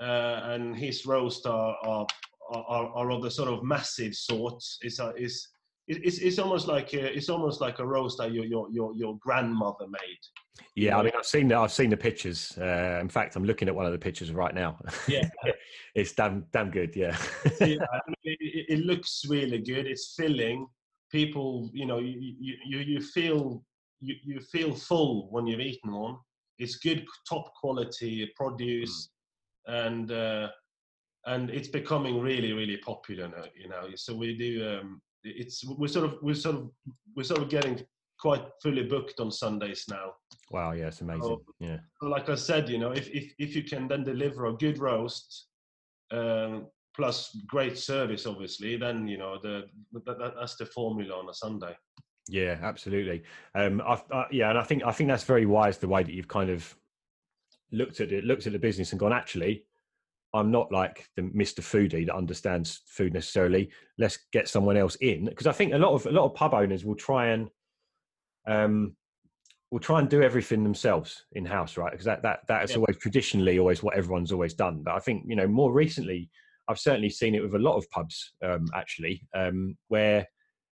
[0.00, 2.06] and his roast are are,
[2.50, 4.78] are are of the sort of massive sorts.
[4.82, 5.48] It's a, is
[5.88, 9.18] it's, it's almost like a, it's almost like a roast that your your your, your
[9.18, 10.18] grandmother made.
[10.76, 12.56] Yeah, I mean, I've seen the, I've seen the pictures.
[12.58, 14.78] Uh, in fact, I'm looking at one of the pictures right now.
[15.08, 15.28] Yeah,
[15.94, 16.94] it's damn damn good.
[16.94, 17.16] Yeah,
[17.60, 19.86] yeah I mean, it, it, looks really good.
[19.86, 20.66] It's filling.
[21.10, 23.64] People, you know, you you you feel
[24.00, 26.16] you, you feel full when you've eaten one.
[26.58, 29.08] It's good, top quality produce, mm.
[29.66, 30.48] And uh,
[31.26, 33.44] and it's becoming really really popular now.
[33.54, 34.78] You know, so we do.
[34.78, 36.70] Um, it's we're sort of we're sort of
[37.14, 37.80] we're sort of getting
[38.18, 40.12] quite fully booked on Sundays now.
[40.50, 41.22] Wow, yeah, it's amazing.
[41.22, 41.78] So, yeah.
[42.00, 44.78] So like I said, you know, if if if you can then deliver a good
[44.78, 45.46] roast,
[46.10, 49.64] um, plus great service, obviously, then you know the
[50.04, 51.76] that, that's the formula on a Sunday.
[52.28, 53.24] Yeah, absolutely.
[53.54, 56.12] Um, I, I, yeah, and I think I think that's very wise the way that
[56.12, 56.76] you've kind of
[57.72, 59.64] looked at it, looked at the business, and gone actually.
[60.34, 61.60] I'm not like the Mr.
[61.60, 63.70] Foodie that understands food necessarily.
[63.98, 66.54] Let's get someone else in because I think a lot of a lot of pub
[66.54, 67.50] owners will try and
[68.46, 68.96] um,
[69.70, 71.90] will try and do everything themselves in house, right?
[71.90, 72.78] Because that that that is yeah.
[72.78, 74.82] always traditionally always what everyone's always done.
[74.82, 76.30] But I think you know more recently,
[76.68, 80.26] I've certainly seen it with a lot of pubs um, actually, um, where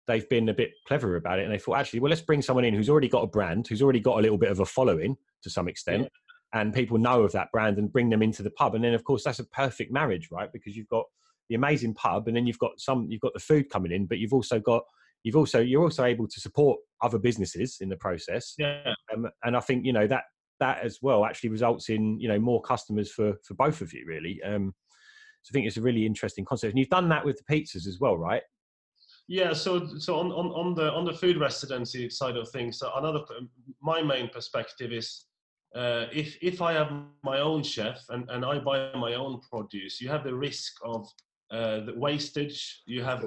[0.08, 2.66] they've been a bit clever about it and they thought actually, well, let's bring someone
[2.66, 5.18] in who's already got a brand, who's already got a little bit of a following
[5.44, 6.04] to some extent.
[6.04, 6.10] Yeah.
[6.56, 8.74] And people know of that brand and bring them into the pub.
[8.74, 10.50] And then, of course, that's a perfect marriage, right?
[10.52, 11.06] Because you've got
[11.50, 14.18] the amazing pub, and then you've got some, you've got the food coming in, but
[14.18, 14.82] you've also got
[15.22, 18.56] you've also you're also able to support other businesses in the process.
[18.58, 18.94] Yeah.
[19.14, 20.24] Um, and I think you know that
[20.60, 24.06] that as well actually results in you know more customers for for both of you
[24.08, 24.42] really.
[24.44, 24.74] Um,
[25.44, 26.72] So I think it's a really interesting concept.
[26.72, 28.42] And you've done that with the pizzas as well, right?
[29.28, 32.92] Yeah, so so on, on, on the on the food residency side of things, so
[32.96, 33.22] another
[33.82, 35.26] my main perspective is
[35.76, 36.92] uh, if if I have
[37.24, 41.08] my own chef and, and I buy my own produce, you have the risk of
[41.52, 42.82] uh, the wastage.
[42.86, 43.26] You have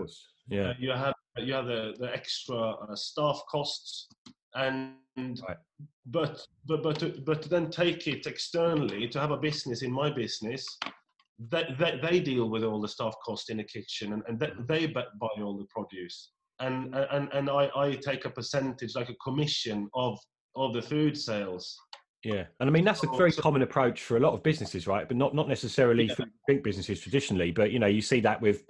[0.48, 0.70] yeah.
[0.70, 4.08] Uh, you have you have the, the extra uh, staff costs
[4.54, 5.56] and right.
[6.06, 10.10] but but but but to then take it externally to have a business in my
[10.10, 10.78] business
[11.50, 14.62] that they, they, deal with all the staff cost in the kitchen and, and mm-hmm.
[14.66, 16.30] they buy all the produce
[16.60, 20.18] and and and I, I take a percentage like a commission of
[20.56, 21.78] of the food sales
[22.24, 25.06] yeah and i mean that's a very common approach for a lot of businesses right
[25.06, 26.14] but not not necessarily yeah.
[26.14, 28.64] for big businesses traditionally but you know you see that with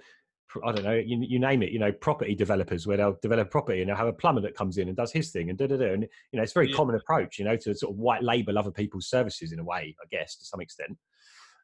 [0.63, 3.81] I don't know, you, you name it, you know, property developers where they'll develop property
[3.81, 5.77] and they'll have a plumber that comes in and does his thing and da da
[5.77, 5.93] da.
[5.93, 6.75] And, you know, it's a very yeah.
[6.75, 9.95] common approach, you know, to sort of white label other people's services in a way,
[10.01, 10.97] I guess, to some extent.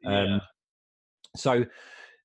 [0.03, 0.35] Yeah.
[0.35, 0.41] Um,
[1.35, 1.65] so,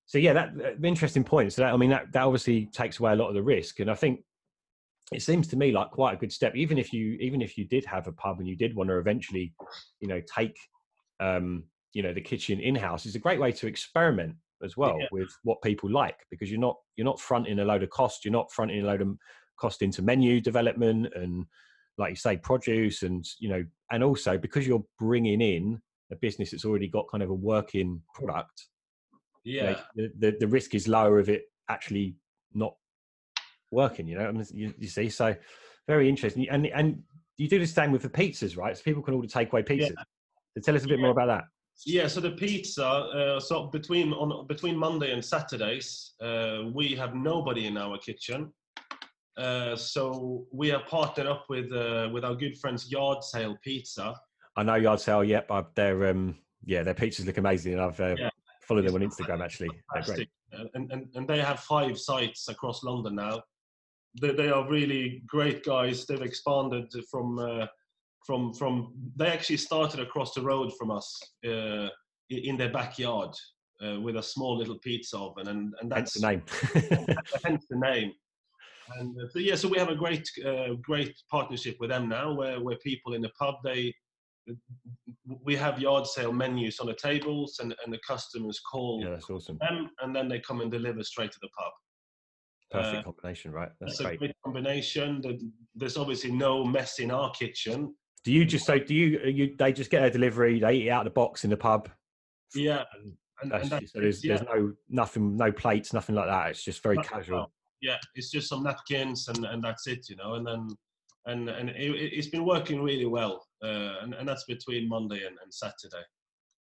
[0.04, 1.54] so yeah, that, that interesting point.
[1.54, 3.80] So that, I mean, that, that obviously takes away a lot of the risk.
[3.80, 4.20] And I think
[5.12, 7.64] it seems to me like quite a good step, even if you, even if you
[7.64, 9.52] did have a pub and you did want to eventually,
[10.00, 10.56] you know, take,
[11.18, 15.06] um, you know, the kitchen in-house is a great way to experiment as well yeah.
[15.10, 18.32] with what people like because you're not you're not fronting a load of cost you're
[18.32, 19.16] not fronting a load of
[19.58, 21.44] cost into menu development and
[21.98, 25.80] like you say produce and you know and also because you're bringing in
[26.12, 28.66] a business that's already got kind of a working product
[29.44, 32.14] yeah you know, the, the, the risk is lower of it actually
[32.54, 32.74] not
[33.70, 35.34] working you know you, you see so
[35.86, 37.02] very interesting and and
[37.36, 40.02] you do the same with the pizzas right so people can order takeaway pizzas yeah.
[40.54, 41.02] so tell us a bit yeah.
[41.02, 41.44] more about that
[41.86, 42.84] yeah, so the pizza.
[42.86, 48.52] Uh, so between on between Monday and Saturdays, uh, we have nobody in our kitchen.
[49.36, 54.14] Uh, so we have partnered up with uh, with our good friends Yard Sale Pizza.
[54.56, 55.24] I know Yard Sale.
[55.24, 58.30] Yep, I've, their um, yeah, their pizzas look amazing, and I've uh, yeah.
[58.62, 59.70] followed them on Instagram actually.
[59.94, 60.28] They're great.
[60.74, 63.42] And, and and they have five sites across London now.
[64.20, 66.06] They, they are really great guys.
[66.06, 67.66] They've expanded from uh,
[68.26, 71.88] from from they actually started across the road from us uh,
[72.28, 73.34] in their backyard
[73.84, 76.42] uh, with a small little pizza oven, and and that's the name.
[77.44, 78.12] hence the name.
[78.98, 82.32] And uh, so yeah, so we have a great uh, great partnership with them now,
[82.32, 83.94] where where people in the pub they
[85.44, 89.30] we have yard sale menus on the tables, and and the customers call yeah, that's
[89.30, 89.58] awesome.
[89.58, 91.72] them, and then they come and deliver straight to the pub.
[92.70, 93.70] Perfect uh, combination, right?
[93.80, 94.14] That's, that's great.
[94.14, 95.22] a great combination.
[95.74, 98.80] There's obviously no mess in our kitchen do you just say?
[98.80, 99.54] Do you you?
[99.58, 100.60] They just get a delivery.
[100.60, 101.88] They eat out of the box in the pub.
[102.54, 102.84] Yeah,
[103.42, 104.36] and, and, and so there's, yeah.
[104.36, 106.50] there's no nothing, no plates, nothing like that.
[106.50, 107.50] It's just very casual.
[107.80, 110.34] Yeah, it's just some napkins and and that's it, you know.
[110.34, 110.68] And then
[111.26, 115.38] and and it, has been working really well, uh, and and that's between Monday and,
[115.42, 116.04] and Saturday.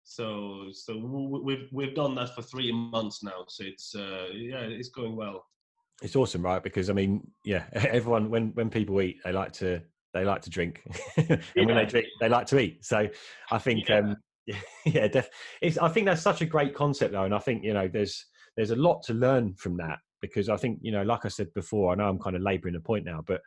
[0.05, 0.97] So so
[1.43, 3.45] we've we've done that for three months now.
[3.49, 5.45] So it's uh, yeah, it's going well.
[6.03, 6.63] It's awesome, right?
[6.63, 9.83] Because I mean, yeah, everyone when when people eat, they like to
[10.13, 10.83] they like to drink,
[11.17, 11.65] and yeah.
[11.65, 12.85] when they drink, they like to eat.
[12.85, 13.09] So
[13.51, 14.17] I think, yeah, um,
[14.85, 15.31] yeah def-
[15.63, 18.27] it's, I think that's such a great concept, though, and I think you know there's
[18.57, 21.53] there's a lot to learn from that because I think you know, like I said
[21.55, 23.41] before, I know I'm kind of labouring a point now, but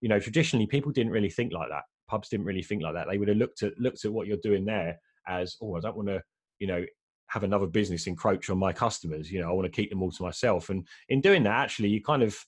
[0.00, 1.82] you know, traditionally people didn't really think like that.
[2.08, 3.06] Pubs didn't really think like that.
[3.10, 5.96] They would have looked at looked at what you're doing there as, oh, I don't
[5.96, 6.22] want to,
[6.58, 6.84] you know,
[7.34, 9.30] have another business encroach on my customers.
[9.30, 10.70] You know, I want to keep them all to myself.
[10.70, 12.38] And in doing that, actually, you kind of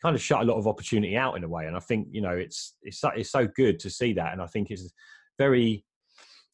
[0.00, 1.66] kind of shut a lot of opportunity out in a way.
[1.66, 4.40] And I think you know it's it's so, it's so good to see that, and
[4.40, 4.88] I think it's
[5.36, 5.84] very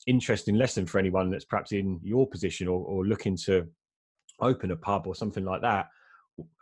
[0.07, 3.69] interesting lesson for anyone that's perhaps in your position or, or looking to
[4.41, 5.87] open a pub or something like that.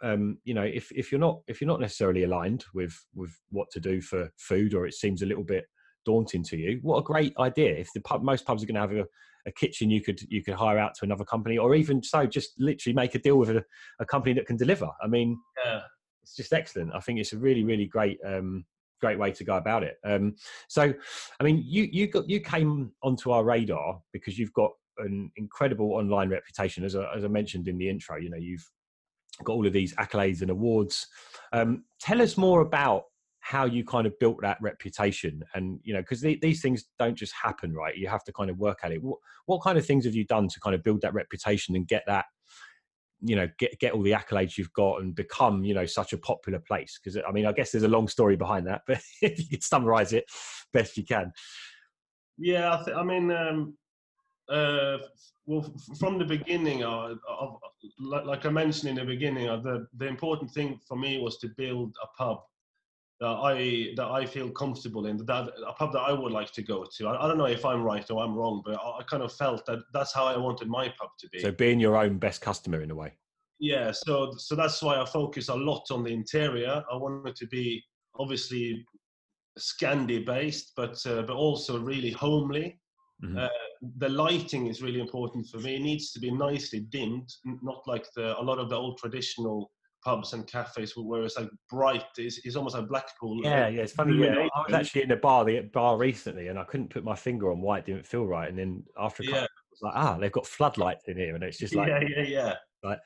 [0.03, 3.71] Um, you know, if if you're not if you're not necessarily aligned with with what
[3.71, 5.65] to do for food, or it seems a little bit
[6.05, 7.75] daunting to you, what a great idea!
[7.75, 9.05] If the pub, most pubs are going to have a,
[9.47, 12.53] a kitchen you could you could hire out to another company, or even so, just
[12.59, 13.65] literally make a deal with a,
[14.01, 14.89] a company that can deliver.
[15.03, 15.81] I mean, yeah
[16.23, 16.93] it's just excellent.
[16.95, 18.65] I think it's a really, really great, um,
[19.01, 19.97] great way to go about it.
[20.05, 20.37] Um,
[20.69, 20.93] so,
[21.41, 25.93] I mean, you you got you came onto our radar because you've got an incredible
[25.93, 28.17] online reputation, as I, as I mentioned in the intro.
[28.17, 28.65] You know, you've
[29.45, 31.07] got all of these accolades and awards.
[31.53, 33.05] Um, tell us more about
[33.41, 37.33] how you kind of built that reputation and you know because these things don't just
[37.33, 37.97] happen right?
[37.97, 39.03] You have to kind of work at it.
[39.03, 41.87] What, what kind of things have you done to kind of build that reputation and
[41.87, 42.27] get that
[43.23, 46.19] you know get get all the accolades you've got and become you know such a
[46.19, 46.99] popular place?
[47.03, 49.65] Because i mean i guess there's a long story behind that but if you could
[49.65, 50.25] summarize it
[50.73, 51.33] best you can.
[52.39, 53.75] Yeah i, th- I mean um,
[54.51, 54.99] uh,
[55.47, 57.57] well from the beginning uh, of,
[57.99, 61.39] like, like, i mentioned in the beginning uh, the, the important thing for me was
[61.39, 62.41] to build a pub
[63.21, 66.63] that I that I feel comfortable in, that a pub that I would like to
[66.63, 67.09] go to.
[67.09, 69.33] I, I don't know if I'm right or I'm wrong, but I, I, kind of
[69.33, 71.41] felt that that's how I wanted my pub to be.
[71.41, 73.13] So being your own best customer in a way.
[73.59, 76.83] Yeah, so so that's why I focus a lot on the interior.
[76.91, 77.85] I want it to be
[78.19, 78.87] obviously
[79.59, 82.81] Scandi based, but uh, but also really homely.
[83.23, 83.37] Mm-hmm.
[83.37, 83.49] Uh,
[83.99, 85.77] the lighting is really important for me.
[85.77, 89.71] It needs to be nicely dimmed, not like the a lot of the old traditional
[90.03, 92.05] pubs and cafes where it's like bright.
[92.17, 93.41] It's, it's almost like Blackpool.
[93.43, 93.83] Yeah, yeah.
[93.83, 94.17] It's funny.
[94.17, 97.15] Yeah, I was actually in a bar the bar recently, and I couldn't put my
[97.15, 98.49] finger on why it didn't feel right.
[98.49, 99.45] And then after a couple, yeah.
[99.45, 102.23] I was like, ah, they've got floodlights in here, and it's just like, yeah, yeah,
[102.23, 102.55] yeah.
[102.83, 102.99] Like,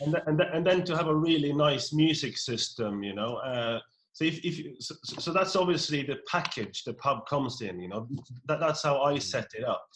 [0.00, 3.36] and th- and, and then to have a really nice music system, you know.
[3.36, 3.78] Uh,
[4.12, 8.08] so if, if so, so, that's obviously the package the pub comes in, you know.
[8.46, 9.86] That, that's how I set it up.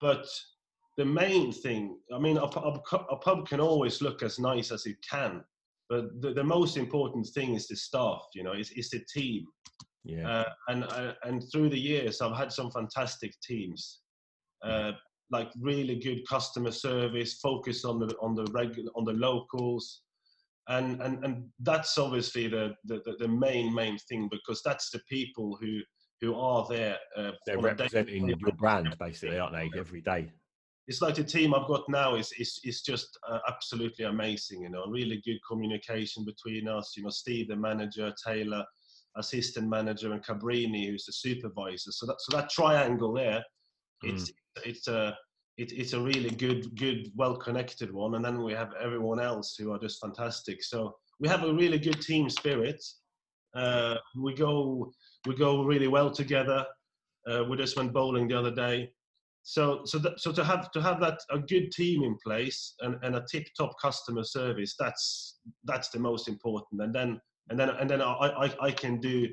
[0.00, 0.26] But
[0.96, 4.86] the main thing, I mean, a, a, a pub can always look as nice as
[4.86, 5.42] it can
[5.88, 9.44] but the, the most important thing is the staff, you know, it's, it's the team.
[10.04, 10.28] Yeah.
[10.28, 14.02] Uh, and uh, and through the years, I've had some fantastic teams,
[14.64, 14.92] uh,
[15.30, 20.02] like really good customer service, focus on the on the regular on the locals,
[20.68, 25.58] and and and that's obviously the the, the main main thing because that's the people
[25.60, 25.80] who
[26.20, 26.98] who are there.
[27.16, 29.70] Uh, They're representing your brand, basically, aren't they?
[29.76, 30.30] Every day
[30.88, 34.62] it's like the team I've got now is is is just uh, absolutely amazing.
[34.62, 36.94] You know, really good communication between us.
[36.96, 38.64] You know, Steve, the manager, Taylor,
[39.16, 41.90] assistant manager, and Cabrini, who's the supervisor.
[41.90, 43.44] So that so that triangle there,
[44.04, 44.14] mm.
[44.14, 44.30] it's
[44.64, 45.16] it's a
[45.56, 48.14] it, it's a really good good well connected one.
[48.14, 50.62] And then we have everyone else who are just fantastic.
[50.62, 52.82] So we have a really good team spirit.
[53.56, 54.92] Uh, we go
[55.26, 56.64] we go really well together.
[57.28, 58.92] Uh, we just went bowling the other day
[59.48, 62.96] so so that, so to have to have that a good team in place and,
[63.04, 67.70] and a tip top customer service that's that's the most important and then and then
[67.70, 69.28] and then I, I, I can do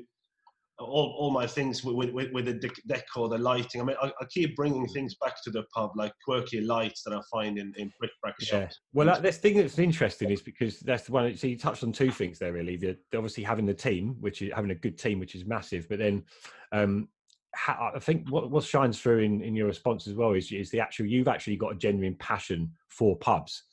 [0.78, 3.80] all, all my things with, with, with the decor, the lighting.
[3.80, 7.14] I mean, I, I, keep bringing things back to the pub, like quirky lights that
[7.14, 8.50] I find in, in brick brack shops.
[8.52, 8.68] Yeah.
[8.92, 11.36] Well, that, this thing that's interesting is because that's the one.
[11.36, 12.76] So you touched on two things there, really.
[12.76, 16.00] The, obviously having the team, which is having a good team, which is massive, but
[16.00, 16.24] then
[16.72, 17.08] um,
[17.68, 20.80] I think what, what shines through in, in your response as well is, is the
[20.80, 23.64] actual you've actually got a genuine passion for pubs.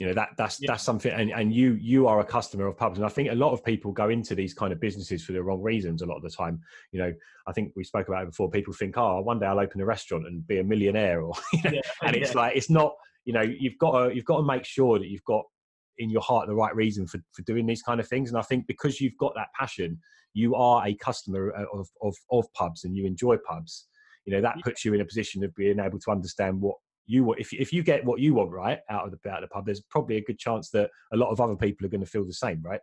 [0.00, 0.72] You know that that's yeah.
[0.72, 3.34] that's something, and, and you you are a customer of pubs, and I think a
[3.34, 6.02] lot of people go into these kind of businesses for the wrong reasons.
[6.02, 7.12] A lot of the time, you know,
[7.46, 8.50] I think we spoke about it before.
[8.50, 11.62] People think, oh, one day I'll open a restaurant and be a millionaire, or you
[11.62, 12.94] know, yeah, and it's like it's not.
[13.24, 15.44] You know, you've got to you've got to make sure that you've got
[15.98, 18.42] in your heart the right reason for for doing these kind of things, and I
[18.42, 20.00] think because you've got that passion,
[20.34, 23.86] you are a customer uh, of, of, of pubs and you enjoy pubs,
[24.26, 27.24] you know, that puts you in a position of being able to understand what you
[27.24, 27.40] want.
[27.40, 29.64] If, if you get what you want right out of the, out of the pub,
[29.64, 32.24] there's probably a good chance that a lot of other people are going to feel
[32.24, 32.80] the same, right?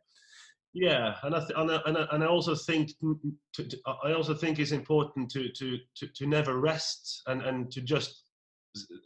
[0.73, 3.19] Yeah, and I, th- and, I, and, I, and I also think to,
[3.55, 7.81] to, I also think it's important to, to, to, to never rest and, and to
[7.81, 8.23] just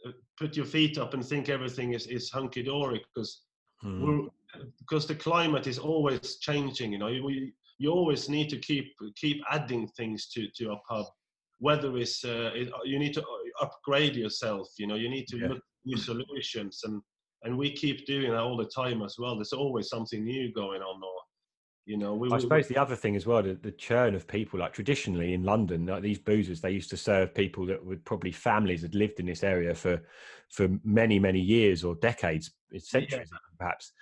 [0.06, 3.42] uh, put your feet up and think everything is, is hunky dory because
[3.82, 4.28] we're
[4.78, 6.92] because the climate is always changing.
[6.92, 11.06] You know, we you always need to keep keep adding things to to a pub
[11.58, 13.24] whether it's uh, it, you need to
[13.60, 15.48] upgrade yourself you know you need to yeah.
[15.48, 17.00] look new solutions and
[17.44, 20.82] and we keep doing that all the time as well there's always something new going
[20.82, 21.20] on or
[21.86, 24.26] you know we, i suppose we, the other thing as well the, the, churn of
[24.26, 28.04] people like traditionally in london like these boozers they used to serve people that would
[28.04, 30.02] probably families had lived in this area for
[30.50, 33.38] for many many years or decades centuries yeah.
[33.58, 33.92] perhaps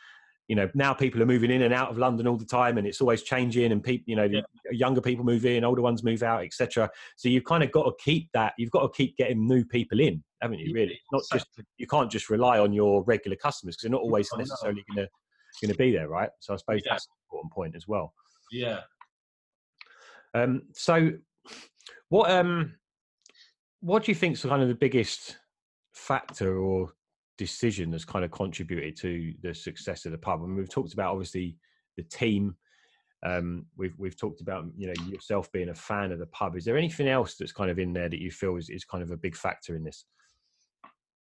[0.49, 2.87] you know now people are moving in and out of london all the time and
[2.87, 4.43] it's always changing and people you know yeah.
[4.71, 7.93] younger people move in older ones move out etc so you've kind of got to
[7.99, 11.01] keep that you've got to keep getting new people in haven't you really?
[11.11, 11.47] Not just
[11.79, 15.11] you can't just rely on your regular customers because they're not always necessarily going to
[15.63, 16.31] going to be there right?
[16.41, 16.93] So i suppose yeah.
[16.93, 18.13] that's an important point as well.
[18.53, 18.81] Yeah.
[20.35, 21.13] Um so
[22.11, 22.75] what um
[23.81, 25.39] what do you think is kind of the biggest
[25.95, 26.93] factor or
[27.37, 30.43] decision has kind of contributed to the success of the pub.
[30.43, 31.57] And we've talked about obviously
[31.97, 32.57] the team.
[33.25, 36.57] Um, we've we've talked about you know yourself being a fan of the pub.
[36.57, 39.03] Is there anything else that's kind of in there that you feel is, is kind
[39.03, 40.05] of a big factor in this?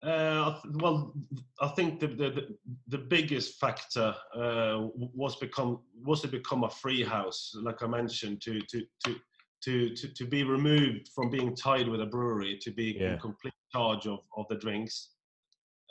[0.02, 1.14] Uh, well,
[1.60, 2.56] I think the the,
[2.88, 8.40] the biggest factor uh, was become was to become a free house, like I mentioned,
[8.42, 9.16] to to to.
[9.62, 13.14] To, to, to be removed from being tied with a brewery to be yeah.
[13.14, 15.13] in complete charge of, of the drinks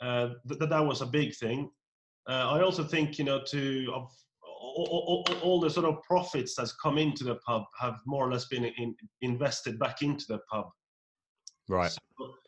[0.02, 1.70] uh, that that was a big thing.
[2.28, 4.10] Uh, I also think you know to of
[4.42, 8.32] all, all, all, the sort of profits that's come into the pub have more or
[8.32, 10.66] less been in, invested back into the pub.
[11.68, 11.92] Right.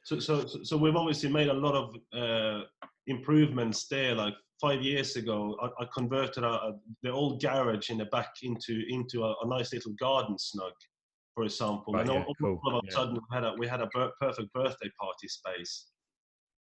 [0.05, 2.65] So, so, so, so we've obviously made a lot of uh,
[3.07, 4.15] improvements there.
[4.15, 6.73] Like five years ago, I, I converted a, a,
[7.03, 10.73] the old garage in the back into into a, a nice little garden snug,
[11.35, 11.95] for example.
[11.95, 12.95] Right, and yeah, all, cool, all of a yeah.
[12.95, 13.89] sudden, we had a we had a
[14.21, 15.87] perfect birthday party space.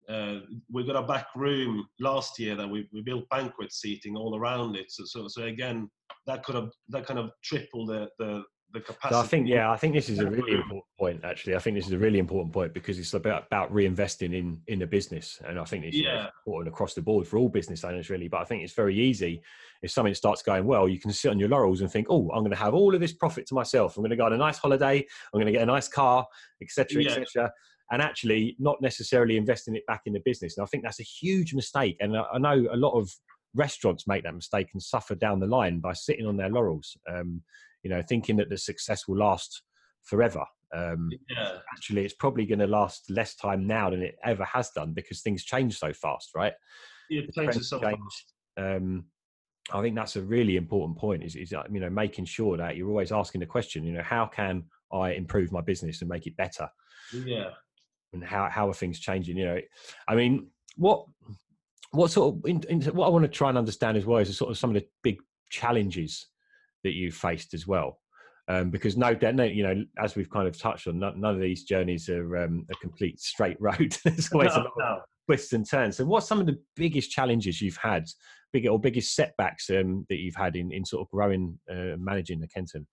[0.09, 0.40] Uh,
[0.70, 4.76] we got a back room last year that we, we built banquet seating all around
[4.76, 4.90] it.
[4.90, 5.88] So, so so again,
[6.26, 8.42] that could have that kind of tripled the the,
[8.72, 9.14] the capacity.
[9.14, 11.24] So I think, yeah, I think this is a really important point.
[11.24, 14.61] Actually, I think this is a really important point because it's about about reinvesting in
[14.66, 16.28] in the business, and I think it's Yeah.
[16.46, 18.28] important across the board for all business owners, really.
[18.28, 19.42] But I think it's very easy
[19.82, 22.42] if something starts going well, you can sit on your laurels and think, oh, I'm
[22.42, 23.96] going to have all of this profit to myself.
[23.96, 24.98] I'm going to go on a nice holiday.
[24.98, 26.26] I'm going to get a nice car,
[26.61, 27.11] etc., Yeah.
[27.11, 27.53] etc.
[27.93, 30.57] And actually, not necessarily investing it back in the business.
[30.57, 31.97] And I think that's a huge mistake.
[32.01, 33.11] And I I know a lot of
[33.55, 36.97] restaurants make that mistake and suffer down the line by sitting on their laurels.
[37.09, 37.43] Um,
[37.82, 39.62] you know, thinking that the success will last
[40.03, 40.45] forever.
[40.74, 41.59] Um, yeah.
[41.72, 45.20] actually, it's probably going to last less time now than it ever has done because
[45.20, 46.55] things change so fast, right?
[47.11, 47.99] It changes so change.
[47.99, 48.34] fast.
[48.57, 49.05] Um,
[49.72, 51.22] I think that's a really important point.
[51.22, 53.84] Is, is uh, you know making sure that you're always asking the question.
[53.84, 56.68] You know, how can I improve my business and make it better?
[57.12, 57.51] Yeah.
[58.12, 59.36] And how how are things changing?
[59.36, 59.60] You know,
[60.08, 61.06] I mean, what
[61.92, 64.36] what sort of in, in, what I want to try and understand as well is
[64.36, 65.18] sort of some of the big
[65.50, 66.26] challenges
[66.84, 67.98] that you faced as well.
[68.48, 71.34] Um, because no doubt, no, you know, as we've kind of touched on, none, none
[71.34, 73.96] of these journeys are um, a complete straight road.
[74.04, 75.96] There's always a No, lot of twists and turns.
[75.96, 78.06] So, what's some of the biggest challenges you've had,
[78.52, 82.40] big or biggest setbacks um, that you've had in, in sort of growing, uh, managing
[82.40, 82.86] the Kenton?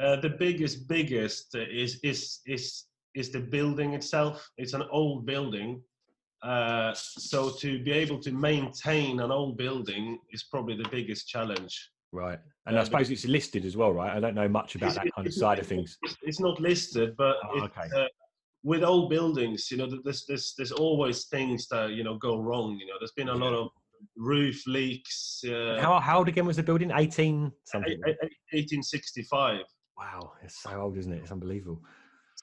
[0.00, 2.84] Uh, the biggest, biggest is is is
[3.14, 4.48] is the building itself.
[4.56, 5.82] It's an old building,
[6.42, 11.90] uh, so to be able to maintain an old building is probably the biggest challenge.
[12.12, 14.14] Right, and I Uh, suppose it's listed as well, right?
[14.16, 15.98] I don't know much about that kind of side of things.
[16.22, 17.88] It's, not listed, but Oh, okay.
[17.96, 18.06] uh,
[18.64, 22.76] with old buildings, you know, there's there's there's always things that you know go wrong.
[22.78, 23.70] You know, there's been a lot of
[24.16, 25.42] roof leaks.
[25.46, 26.90] Uh, How, how old again was the building?
[26.90, 27.92] 18 something.
[27.92, 29.60] eight- eight- 1865.
[29.96, 31.18] Wow, it's so old, isn't it?
[31.22, 31.82] It's unbelievable.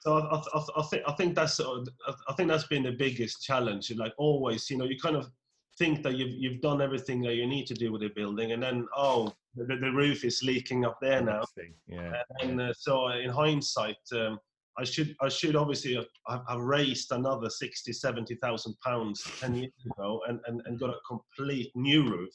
[0.00, 2.82] So I, I, I- I think I think that's sort of- I think that's been
[2.82, 3.90] the biggest challenge.
[3.94, 5.30] Like always, you know, you kind of
[5.78, 8.62] think that you've you've done everything that you need to do with the building, and
[8.62, 11.42] then oh, the, the roof is leaking up there now.
[11.86, 12.22] Yeah.
[12.40, 14.38] And uh, so in hindsight, um,
[14.78, 16.06] I should I should obviously have,
[16.48, 21.70] have- raised another 60, 70,000 pounds ten years ago, and, and, and got a complete
[21.74, 22.34] new roof.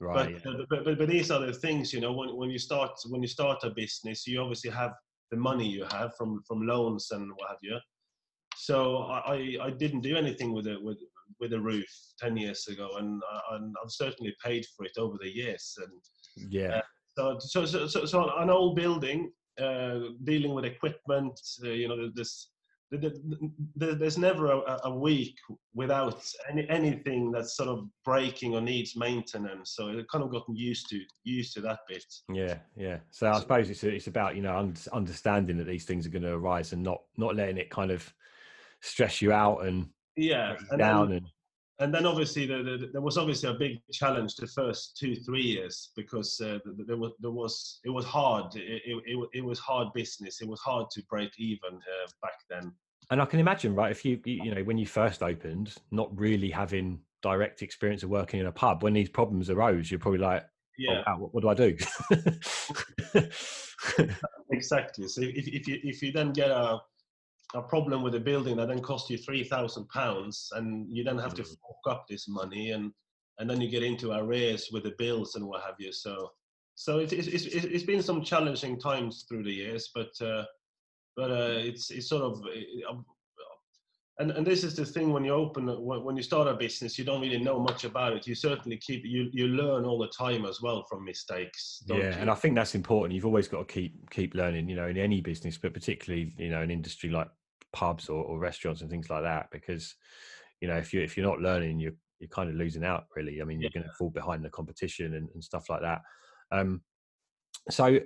[0.00, 0.40] Right.
[0.44, 2.92] But, uh, but, but but these are the things, you know, when, when you start
[3.08, 4.92] when you start a business, you obviously have
[5.30, 7.78] the money you have from from loans and what have you.
[8.56, 10.98] So I, I, didn't do anything with it with
[11.38, 15.16] with a roof ten years ago, and, I- and I've certainly paid for it over
[15.20, 15.76] the years.
[15.78, 16.80] And yeah.
[17.16, 22.10] so so so, so, so an old building, uh, dealing with equipment, uh, you know,
[22.14, 22.50] this.
[22.90, 23.12] Th- th-
[23.80, 25.36] th- There's never a, a week
[25.74, 29.74] without any, anything that's sort of breaking or needs maintenance.
[29.74, 32.04] So it kind of gotten used to used to that bit.
[32.32, 32.98] Yeah, yeah.
[33.10, 36.22] So I suppose it's it's about you know un- understanding that these things are going
[36.22, 38.12] to arise and not not letting it kind of
[38.80, 41.26] stress you out and Yeah, and down then, and
[41.80, 45.42] and then obviously the, the, there was obviously a big challenge the first two three
[45.42, 48.54] years because uh, there was there was it was hard.
[48.56, 50.40] It, it, it, it was hard business.
[50.40, 52.72] It was hard to break even uh, back then.
[53.10, 56.50] and I can imagine right if you you know when you first opened, not really
[56.50, 60.42] having direct experience of working in a pub, when these problems arose, you're probably like,
[60.42, 60.46] oh,
[60.78, 61.76] Yeah, wow, what, what do I do?
[64.50, 65.08] exactly.
[65.08, 66.80] So if, if you if you then get a
[67.54, 71.18] a problem with a building that then costs you three thousand pounds, and you then
[71.18, 71.56] have to Mm.
[71.60, 72.92] fork up this money, and
[73.38, 75.92] and then you get into arrears with the bills and what have you.
[75.92, 76.30] So
[76.74, 80.44] so it's it's it's it's been some challenging times through the years, but uh,
[81.16, 82.42] but uh, it's it's sort of.
[84.20, 87.04] And, and this is the thing when you open when, you start a business you
[87.04, 88.26] don't really know much about it.
[88.26, 92.14] You certainly keep you you learn all the time as well from mistakes don't yeah
[92.14, 92.20] you?
[92.20, 93.14] and i think that's important.
[93.14, 96.50] You've always got to keep keep learning you know in any business but particularly you
[96.50, 97.28] know an industry like
[97.72, 99.94] pubs or, or restaurants and things like that because
[100.60, 103.40] you know if you if you're not learning you're you're kind of losing out really.
[103.40, 106.00] I mean you're going to fall behind the competition and, and stuff like that.
[106.50, 106.82] Um
[107.70, 108.00] so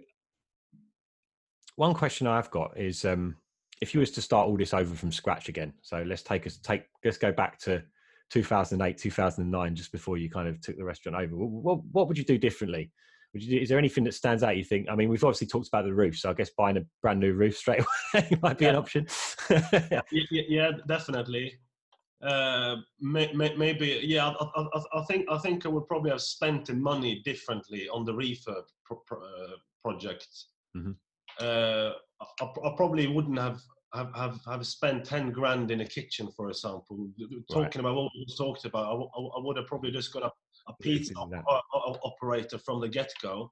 [1.77, 3.37] one question i've got is um
[3.83, 6.57] if you was to start all this over from scratch again so let's take us
[6.59, 7.83] take let's go back to
[8.31, 12.25] 2008 2009 just before you kind of took the restaurant over what, what, would you
[12.25, 12.91] do differently
[13.35, 15.47] would you do, is there anything that stands out you think i mean we've obviously
[15.47, 18.57] talked about the roof so i guess buying a brand new roof straight away might
[18.57, 19.07] be an option
[19.51, 21.53] yeah, yeah, yeah, definitely.
[22.23, 24.29] Uh, may, may, maybe, yeah.
[24.29, 28.05] I, I, I- think I think I would probably have spent the money differently on
[28.05, 30.29] the refurb pro, pro, uh, project.
[30.77, 30.95] Mhm.
[31.41, 31.95] Uh,
[32.41, 33.61] I, I probably wouldn't have,
[33.95, 37.09] have have have spent ten grand in a kitchen, for example.
[37.51, 40.13] Talking about what we talked about, I, w- I w- I would have probably just
[40.13, 40.33] got a,
[40.69, 43.51] a pizza operator from the get go,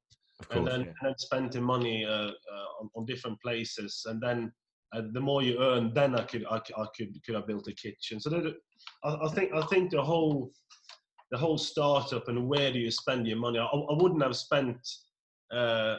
[0.51, 0.87] and then, yeah.
[0.87, 4.53] and then spending money uh, uh, on, on, different places, and then
[4.95, 7.75] uh, the more you earn, then I could I, I could could have built a
[7.75, 8.21] kitchen.
[8.21, 8.55] So that,
[9.05, 10.51] I, I, think I think the whole
[11.31, 13.59] the whole startup and where do you spend your money?
[13.59, 14.79] I, I wouldn't have spent.
[15.53, 15.99] Uh,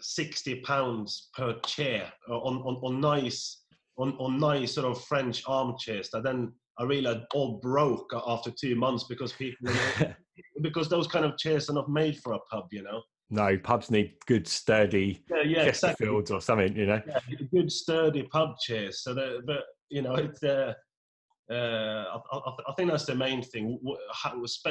[0.00, 3.62] 60 pounds per chair uh, on, on, on nice
[3.96, 8.74] on, on nice sort of French armchairs that then I realized all broke after two
[8.74, 9.72] months because people
[10.62, 13.02] because those kind of chairs are not made for a pub, you know.
[13.30, 16.36] No, pubs need good sturdy yeah, yeah, Chesterfields exactly.
[16.36, 17.00] or something, you know.
[17.06, 17.18] Yeah,
[17.52, 19.02] good sturdy pub chairs.
[19.02, 20.74] So that, but you know, it's uh,
[21.50, 22.38] uh, I,
[22.68, 23.78] I, think that's the main thing.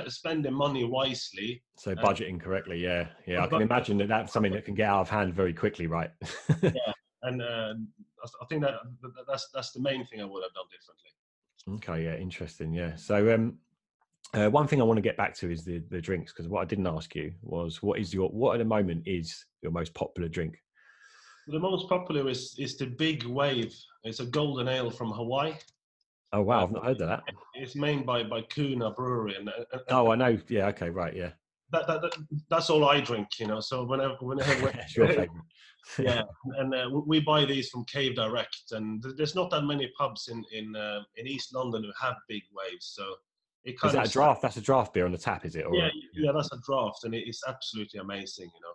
[0.07, 1.61] spending money wisely.
[1.77, 3.43] So uh, budgeting correctly, yeah, yeah.
[3.43, 6.09] I can imagine that that's something that can get out of hand very quickly, right?
[6.63, 6.71] yeah,
[7.21, 7.73] and uh,
[8.41, 8.75] I think that
[9.27, 11.93] that's that's the main thing I would have done differently.
[11.93, 12.95] Okay, yeah, interesting, yeah.
[12.95, 13.59] So, um,
[14.33, 16.61] uh, one thing I want to get back to is the the drinks because what
[16.61, 19.93] I didn't ask you was what is your what at the moment is your most
[19.93, 20.57] popular drink?
[21.47, 23.75] The most popular is is the Big Wave.
[24.03, 25.53] It's a golden ale from Hawaii.
[26.33, 27.23] Oh wow, I've not heard of that.
[27.53, 30.37] It's made by by Kona Brewery, and, and oh, I know.
[30.47, 31.29] Yeah, okay, right, yeah.
[31.71, 32.13] That, that, that,
[32.49, 33.59] that's all I drink, you know.
[33.59, 34.73] So whenever whenever
[35.99, 36.23] yeah,
[36.57, 40.43] and uh, we buy these from Cave Direct, and there's not that many pubs in
[40.51, 42.93] in uh, in East London who have big waves.
[42.95, 43.03] So
[43.63, 44.41] it kind is that a draft?
[44.41, 45.65] That's a draft beer on the tap, is it?
[45.65, 48.73] Or, yeah, yeah, that's a draft, and it's absolutely amazing, you know.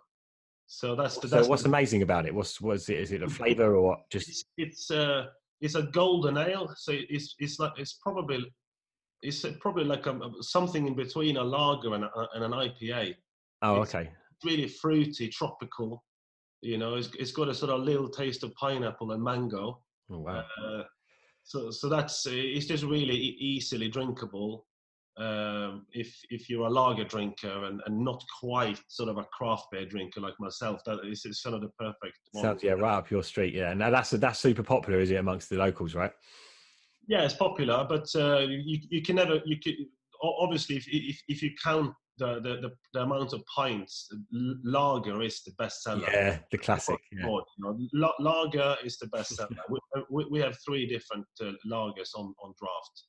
[0.67, 1.27] So that's the.
[1.27, 2.33] That's so what's the, amazing about it?
[2.33, 2.99] What's was it?
[2.99, 4.29] Is it a flavour or just?
[4.29, 5.25] It's, it's uh
[5.61, 8.45] it's a golden ale, so it's it's like it's probably
[9.21, 13.15] it's probably like a, something in between a lager and, a, and an IPA.
[13.61, 14.09] Oh, it's okay.
[14.45, 16.03] Really fruity, tropical.
[16.61, 19.81] You know, it's it's got a sort of little taste of pineapple and mango.
[20.11, 20.43] Oh wow!
[20.63, 20.83] Uh,
[21.43, 24.65] so so that's it's just really easily drinkable
[25.19, 29.65] um, if if you're a lager drinker and, and not quite sort of a craft
[29.71, 32.17] beer drinker like myself, that is, is sort of the perfect.
[32.31, 32.43] One.
[32.43, 33.53] Sounds yeah, right up your street.
[33.53, 36.11] Yeah, now that's that's super popular, is it, amongst the locals, right?
[37.07, 39.75] Yeah, it's popular, but uh, you you can never you can
[40.21, 45.41] obviously if if, if you count the, the, the, the, amount of pints, lager is
[45.43, 46.07] the best seller.
[46.11, 46.99] Yeah, the classic.
[47.11, 47.27] Yeah.
[47.27, 49.49] You know, lager is the best seller.
[50.09, 53.03] we, we, have three different uh, lagers on, on draft.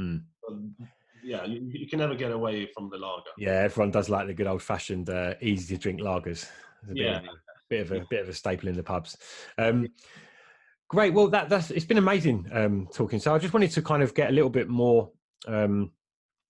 [0.00, 0.22] Mm.
[0.48, 0.74] Um,
[1.22, 3.30] yeah, you, you, can never get away from the lager.
[3.38, 6.48] Yeah, everyone does like the good old fashioned, uh, easy to drink lagers.
[6.92, 7.20] yeah,
[7.68, 9.16] bit of, a, bit of a bit of a staple in the pubs.
[9.58, 9.88] Um,
[10.88, 11.14] great.
[11.14, 13.18] Well, that that's it's been amazing um, talking.
[13.18, 15.10] So I just wanted to kind of get a little bit more
[15.46, 15.90] um,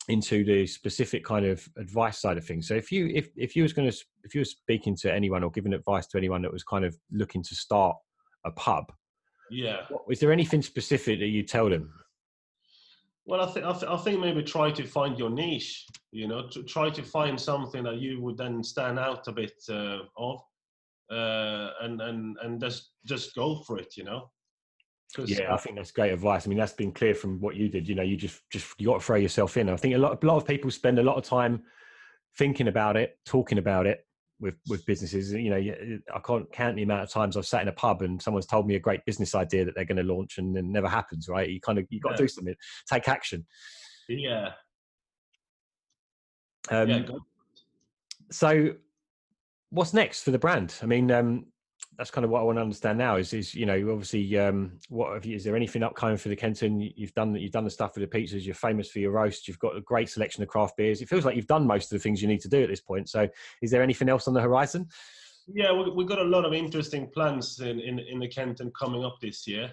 [0.09, 2.67] into the specific kind of advice side of things.
[2.67, 5.45] So if you if if you was going to if you were speaking to anyone
[5.45, 7.97] or giving advice to anyone that was kind of looking to start
[8.45, 8.93] a pub,
[9.51, 11.93] yeah, is there anything specific that you tell them?
[13.25, 15.87] Well, I think I, th- I, think maybe try to find your niche.
[16.11, 19.53] You know, to try to find something that you would then stand out a bit
[19.69, 20.41] uh, of,
[21.11, 23.97] uh, and and and just just go for it.
[23.97, 24.31] You know.
[25.27, 26.47] Yeah, I think that's great advice.
[26.47, 27.87] I mean, that's been clear from what you did.
[27.87, 29.69] You know, you just just you got to throw yourself in.
[29.69, 31.63] I think a lot a lot of people spend a lot of time
[32.39, 34.07] thinking about it, talking about it,
[34.43, 35.33] with with businesses.
[35.33, 38.21] You know, I can't count the amount of times I've sat in a pub and
[38.21, 40.89] someone's told me a great business idea that they're going to launch and then never
[40.89, 41.29] happens.
[41.29, 41.49] Right?
[41.49, 42.17] You kind of you got yeah.
[42.17, 42.55] to do something,
[42.91, 43.47] take action.
[44.09, 44.51] Yeah.
[46.71, 47.03] Um, yeah.
[48.31, 48.75] So,
[49.71, 50.75] what's next for the brand?
[50.83, 51.47] I mean, um,
[51.99, 53.17] that's kind of what I want to understand now.
[53.17, 56.37] Is is you know obviously um, what have you, is there anything upcoming for the
[56.37, 56.81] Kenton?
[56.81, 58.45] You've done that you've done the stuff for the pizzas.
[58.45, 59.47] You're famous for your roast.
[59.47, 61.03] You've got a great selection of craft beers.
[61.03, 62.81] It feels like you've done most of the things you need to do at this
[62.81, 63.09] point.
[63.09, 63.29] So
[63.61, 64.87] is there anything else on the horizon?
[65.53, 69.05] Yeah, we, we've got a lot of interesting plans in in, in the Kenton coming
[69.05, 69.71] up this year.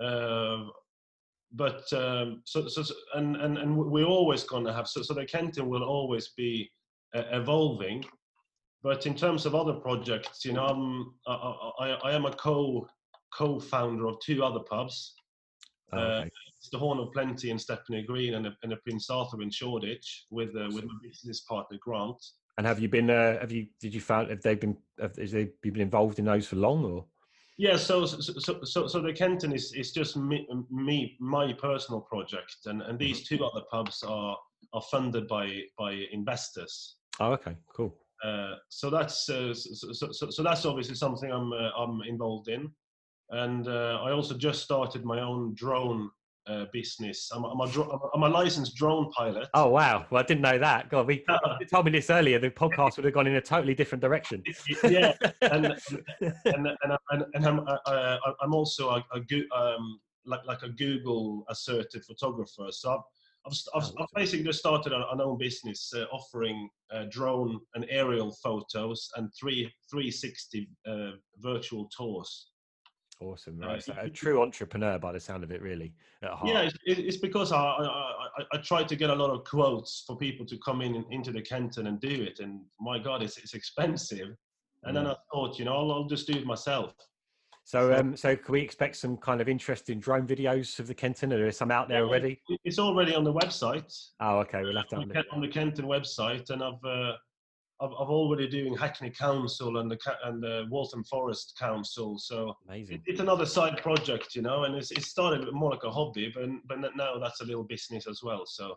[0.00, 0.64] Uh,
[1.52, 2.84] but um, so, so
[3.14, 6.70] and, and and we're always going to have so so the Kenton will always be
[7.14, 8.04] uh, evolving
[8.82, 11.34] but in terms of other projects, you know, I'm, I,
[11.80, 12.86] I, I am a co
[13.32, 15.14] co-founder of two other pubs.
[15.92, 16.22] Oh, uh, okay.
[16.22, 16.28] uh,
[16.58, 20.26] it's the Horn of Plenty in Stepney Green and, and the Prince Arthur in Shoreditch
[20.30, 22.22] with uh, with my business partner Grant.
[22.58, 23.10] And have you been?
[23.10, 23.66] Uh, have you?
[23.80, 24.30] Did you found?
[24.30, 24.76] Have they been?
[25.00, 27.06] Have, have they been involved in those for long or?
[27.58, 32.56] Yeah, so so so so the Kenton is is just me, me my personal project,
[32.66, 33.36] and and these mm-hmm.
[33.36, 34.36] two other pubs are
[34.72, 36.96] are funded by by investors.
[37.18, 37.94] Oh, okay, cool.
[38.24, 42.70] Uh, so that's uh, so, so, so, that's obviously something I'm uh, I'm involved in,
[43.30, 46.10] and uh, I also just started my own drone
[46.46, 47.30] uh, business.
[47.32, 49.48] I'm, I'm, a, I'm a licensed drone pilot.
[49.54, 50.04] Oh wow!
[50.10, 50.90] Well, I didn't know that.
[50.90, 51.24] God, we
[51.60, 52.38] you told me this earlier.
[52.38, 54.42] The podcast would have gone in a totally different direction.
[54.84, 55.66] yeah, and
[56.20, 61.44] and and, and, and I'm I, am also a, a um, like like a Google
[61.48, 62.66] asserted photographer.
[62.70, 63.02] So
[63.46, 68.36] I've, I've, I've basically just started an, own business uh, offering uh, drone and aerial
[68.42, 72.48] photos and three 360 uh, virtual tours.
[73.20, 73.82] Awesome, right?
[73.82, 75.92] So a true entrepreneur by the sound of it, really.
[76.22, 80.16] Yeah, it's, it's because I, I, I, try to get a lot of quotes for
[80.16, 83.52] people to come in into the Kenton and do it, and my God, it's it's
[83.52, 84.28] expensive.
[84.84, 85.00] And mm.
[85.00, 86.94] then I thought, you know, I'll, I'll just do it myself.
[87.64, 91.32] So, um, so can we expect some kind of interesting drone videos of the Kenton?
[91.32, 92.42] Are there some out there already?
[92.64, 93.96] It's already on the website.
[94.20, 94.62] Oh, okay.
[94.62, 97.12] We'll have to on, the, on the Kenton website, and I've, uh,
[97.80, 102.18] I've, I've already doing Hackney Council and the and the Waltham Forest Council.
[102.18, 103.02] So amazing.
[103.06, 106.48] it's another side project, you know, and it's, it started more like a hobby, but
[106.66, 108.44] but now that's a little business as well.
[108.46, 108.76] So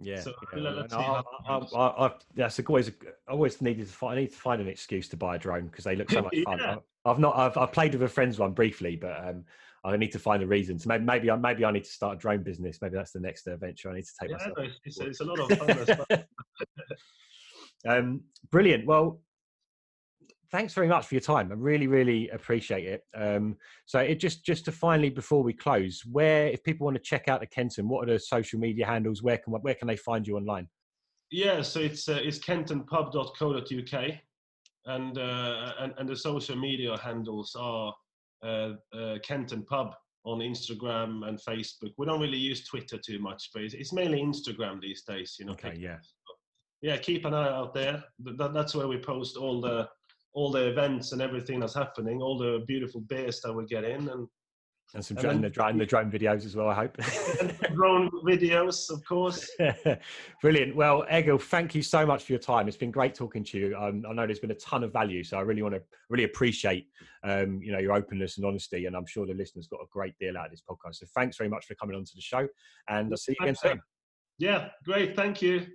[0.00, 0.82] yeah, so yeah.
[0.92, 2.90] I, I, I, that's always
[3.28, 4.18] always needed to find.
[4.18, 6.36] I need to find an excuse to buy a drone because they look so much
[6.44, 6.58] fun.
[6.58, 6.76] yeah.
[7.04, 7.36] I've not.
[7.36, 9.44] I've, I've played with a friend's one briefly, but um,
[9.84, 10.78] I need to find a reason.
[10.78, 12.78] So maybe maybe I, maybe I need to start a drone business.
[12.80, 14.58] Maybe that's the next adventure I need to take yeah, myself.
[14.84, 16.24] It's, it's, a lot of fun.
[17.88, 18.86] um, brilliant.
[18.86, 19.20] Well,
[20.50, 21.50] thanks very much for your time.
[21.52, 23.02] I really, really appreciate it.
[23.14, 27.02] Um, so, it just just to finally before we close, where if people want to
[27.02, 29.22] check out the Kenton, what are the social media handles?
[29.22, 30.68] Where can where can they find you online?
[31.30, 34.10] Yeah, so it's uh, it's kentonpub.co.uk,
[34.86, 37.94] and uh, and and the social media handles are
[38.42, 41.92] uh, uh, Kenton Pub on Instagram and Facebook.
[41.98, 45.36] We don't really use Twitter too much, but it's, it's mainly Instagram these days.
[45.38, 45.52] You know.
[45.52, 45.76] Okay.
[45.78, 45.98] Yeah.
[46.80, 48.02] yeah, keep an eye out there.
[48.20, 49.88] That, that's where we post all the
[50.32, 54.08] all the events and everything that's happening, all the beautiful beers that we get in,
[54.08, 54.26] and
[54.94, 56.68] and some and the drone, the drone videos as well.
[56.68, 56.96] I hope
[57.74, 59.50] drone videos, of course.
[60.40, 60.76] Brilliant.
[60.76, 62.68] Well, Egil, thank you so much for your time.
[62.68, 63.76] It's been great talking to you.
[63.76, 66.24] Um, I know there's been a ton of value, so I really want to really
[66.24, 66.86] appreciate
[67.24, 70.16] um, you know your openness and honesty, and I'm sure the listeners got a great
[70.18, 70.96] deal out of this podcast.
[70.96, 72.46] So thanks very much for coming onto the show,
[72.88, 73.82] and I'll see you again soon.
[74.38, 75.16] Yeah, great.
[75.16, 75.66] Thank you.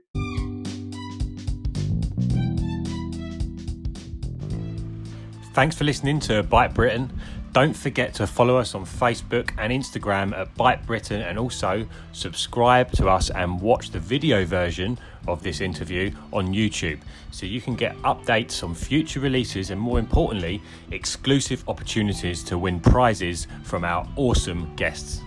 [5.54, 7.12] Thanks for listening to Byte Britain.
[7.52, 12.92] Don't forget to follow us on Facebook and Instagram at Byte Britain and also subscribe
[12.92, 17.00] to us and watch the video version of this interview on YouTube
[17.32, 22.80] so you can get updates on future releases and, more importantly, exclusive opportunities to win
[22.80, 25.22] prizes from our awesome guests.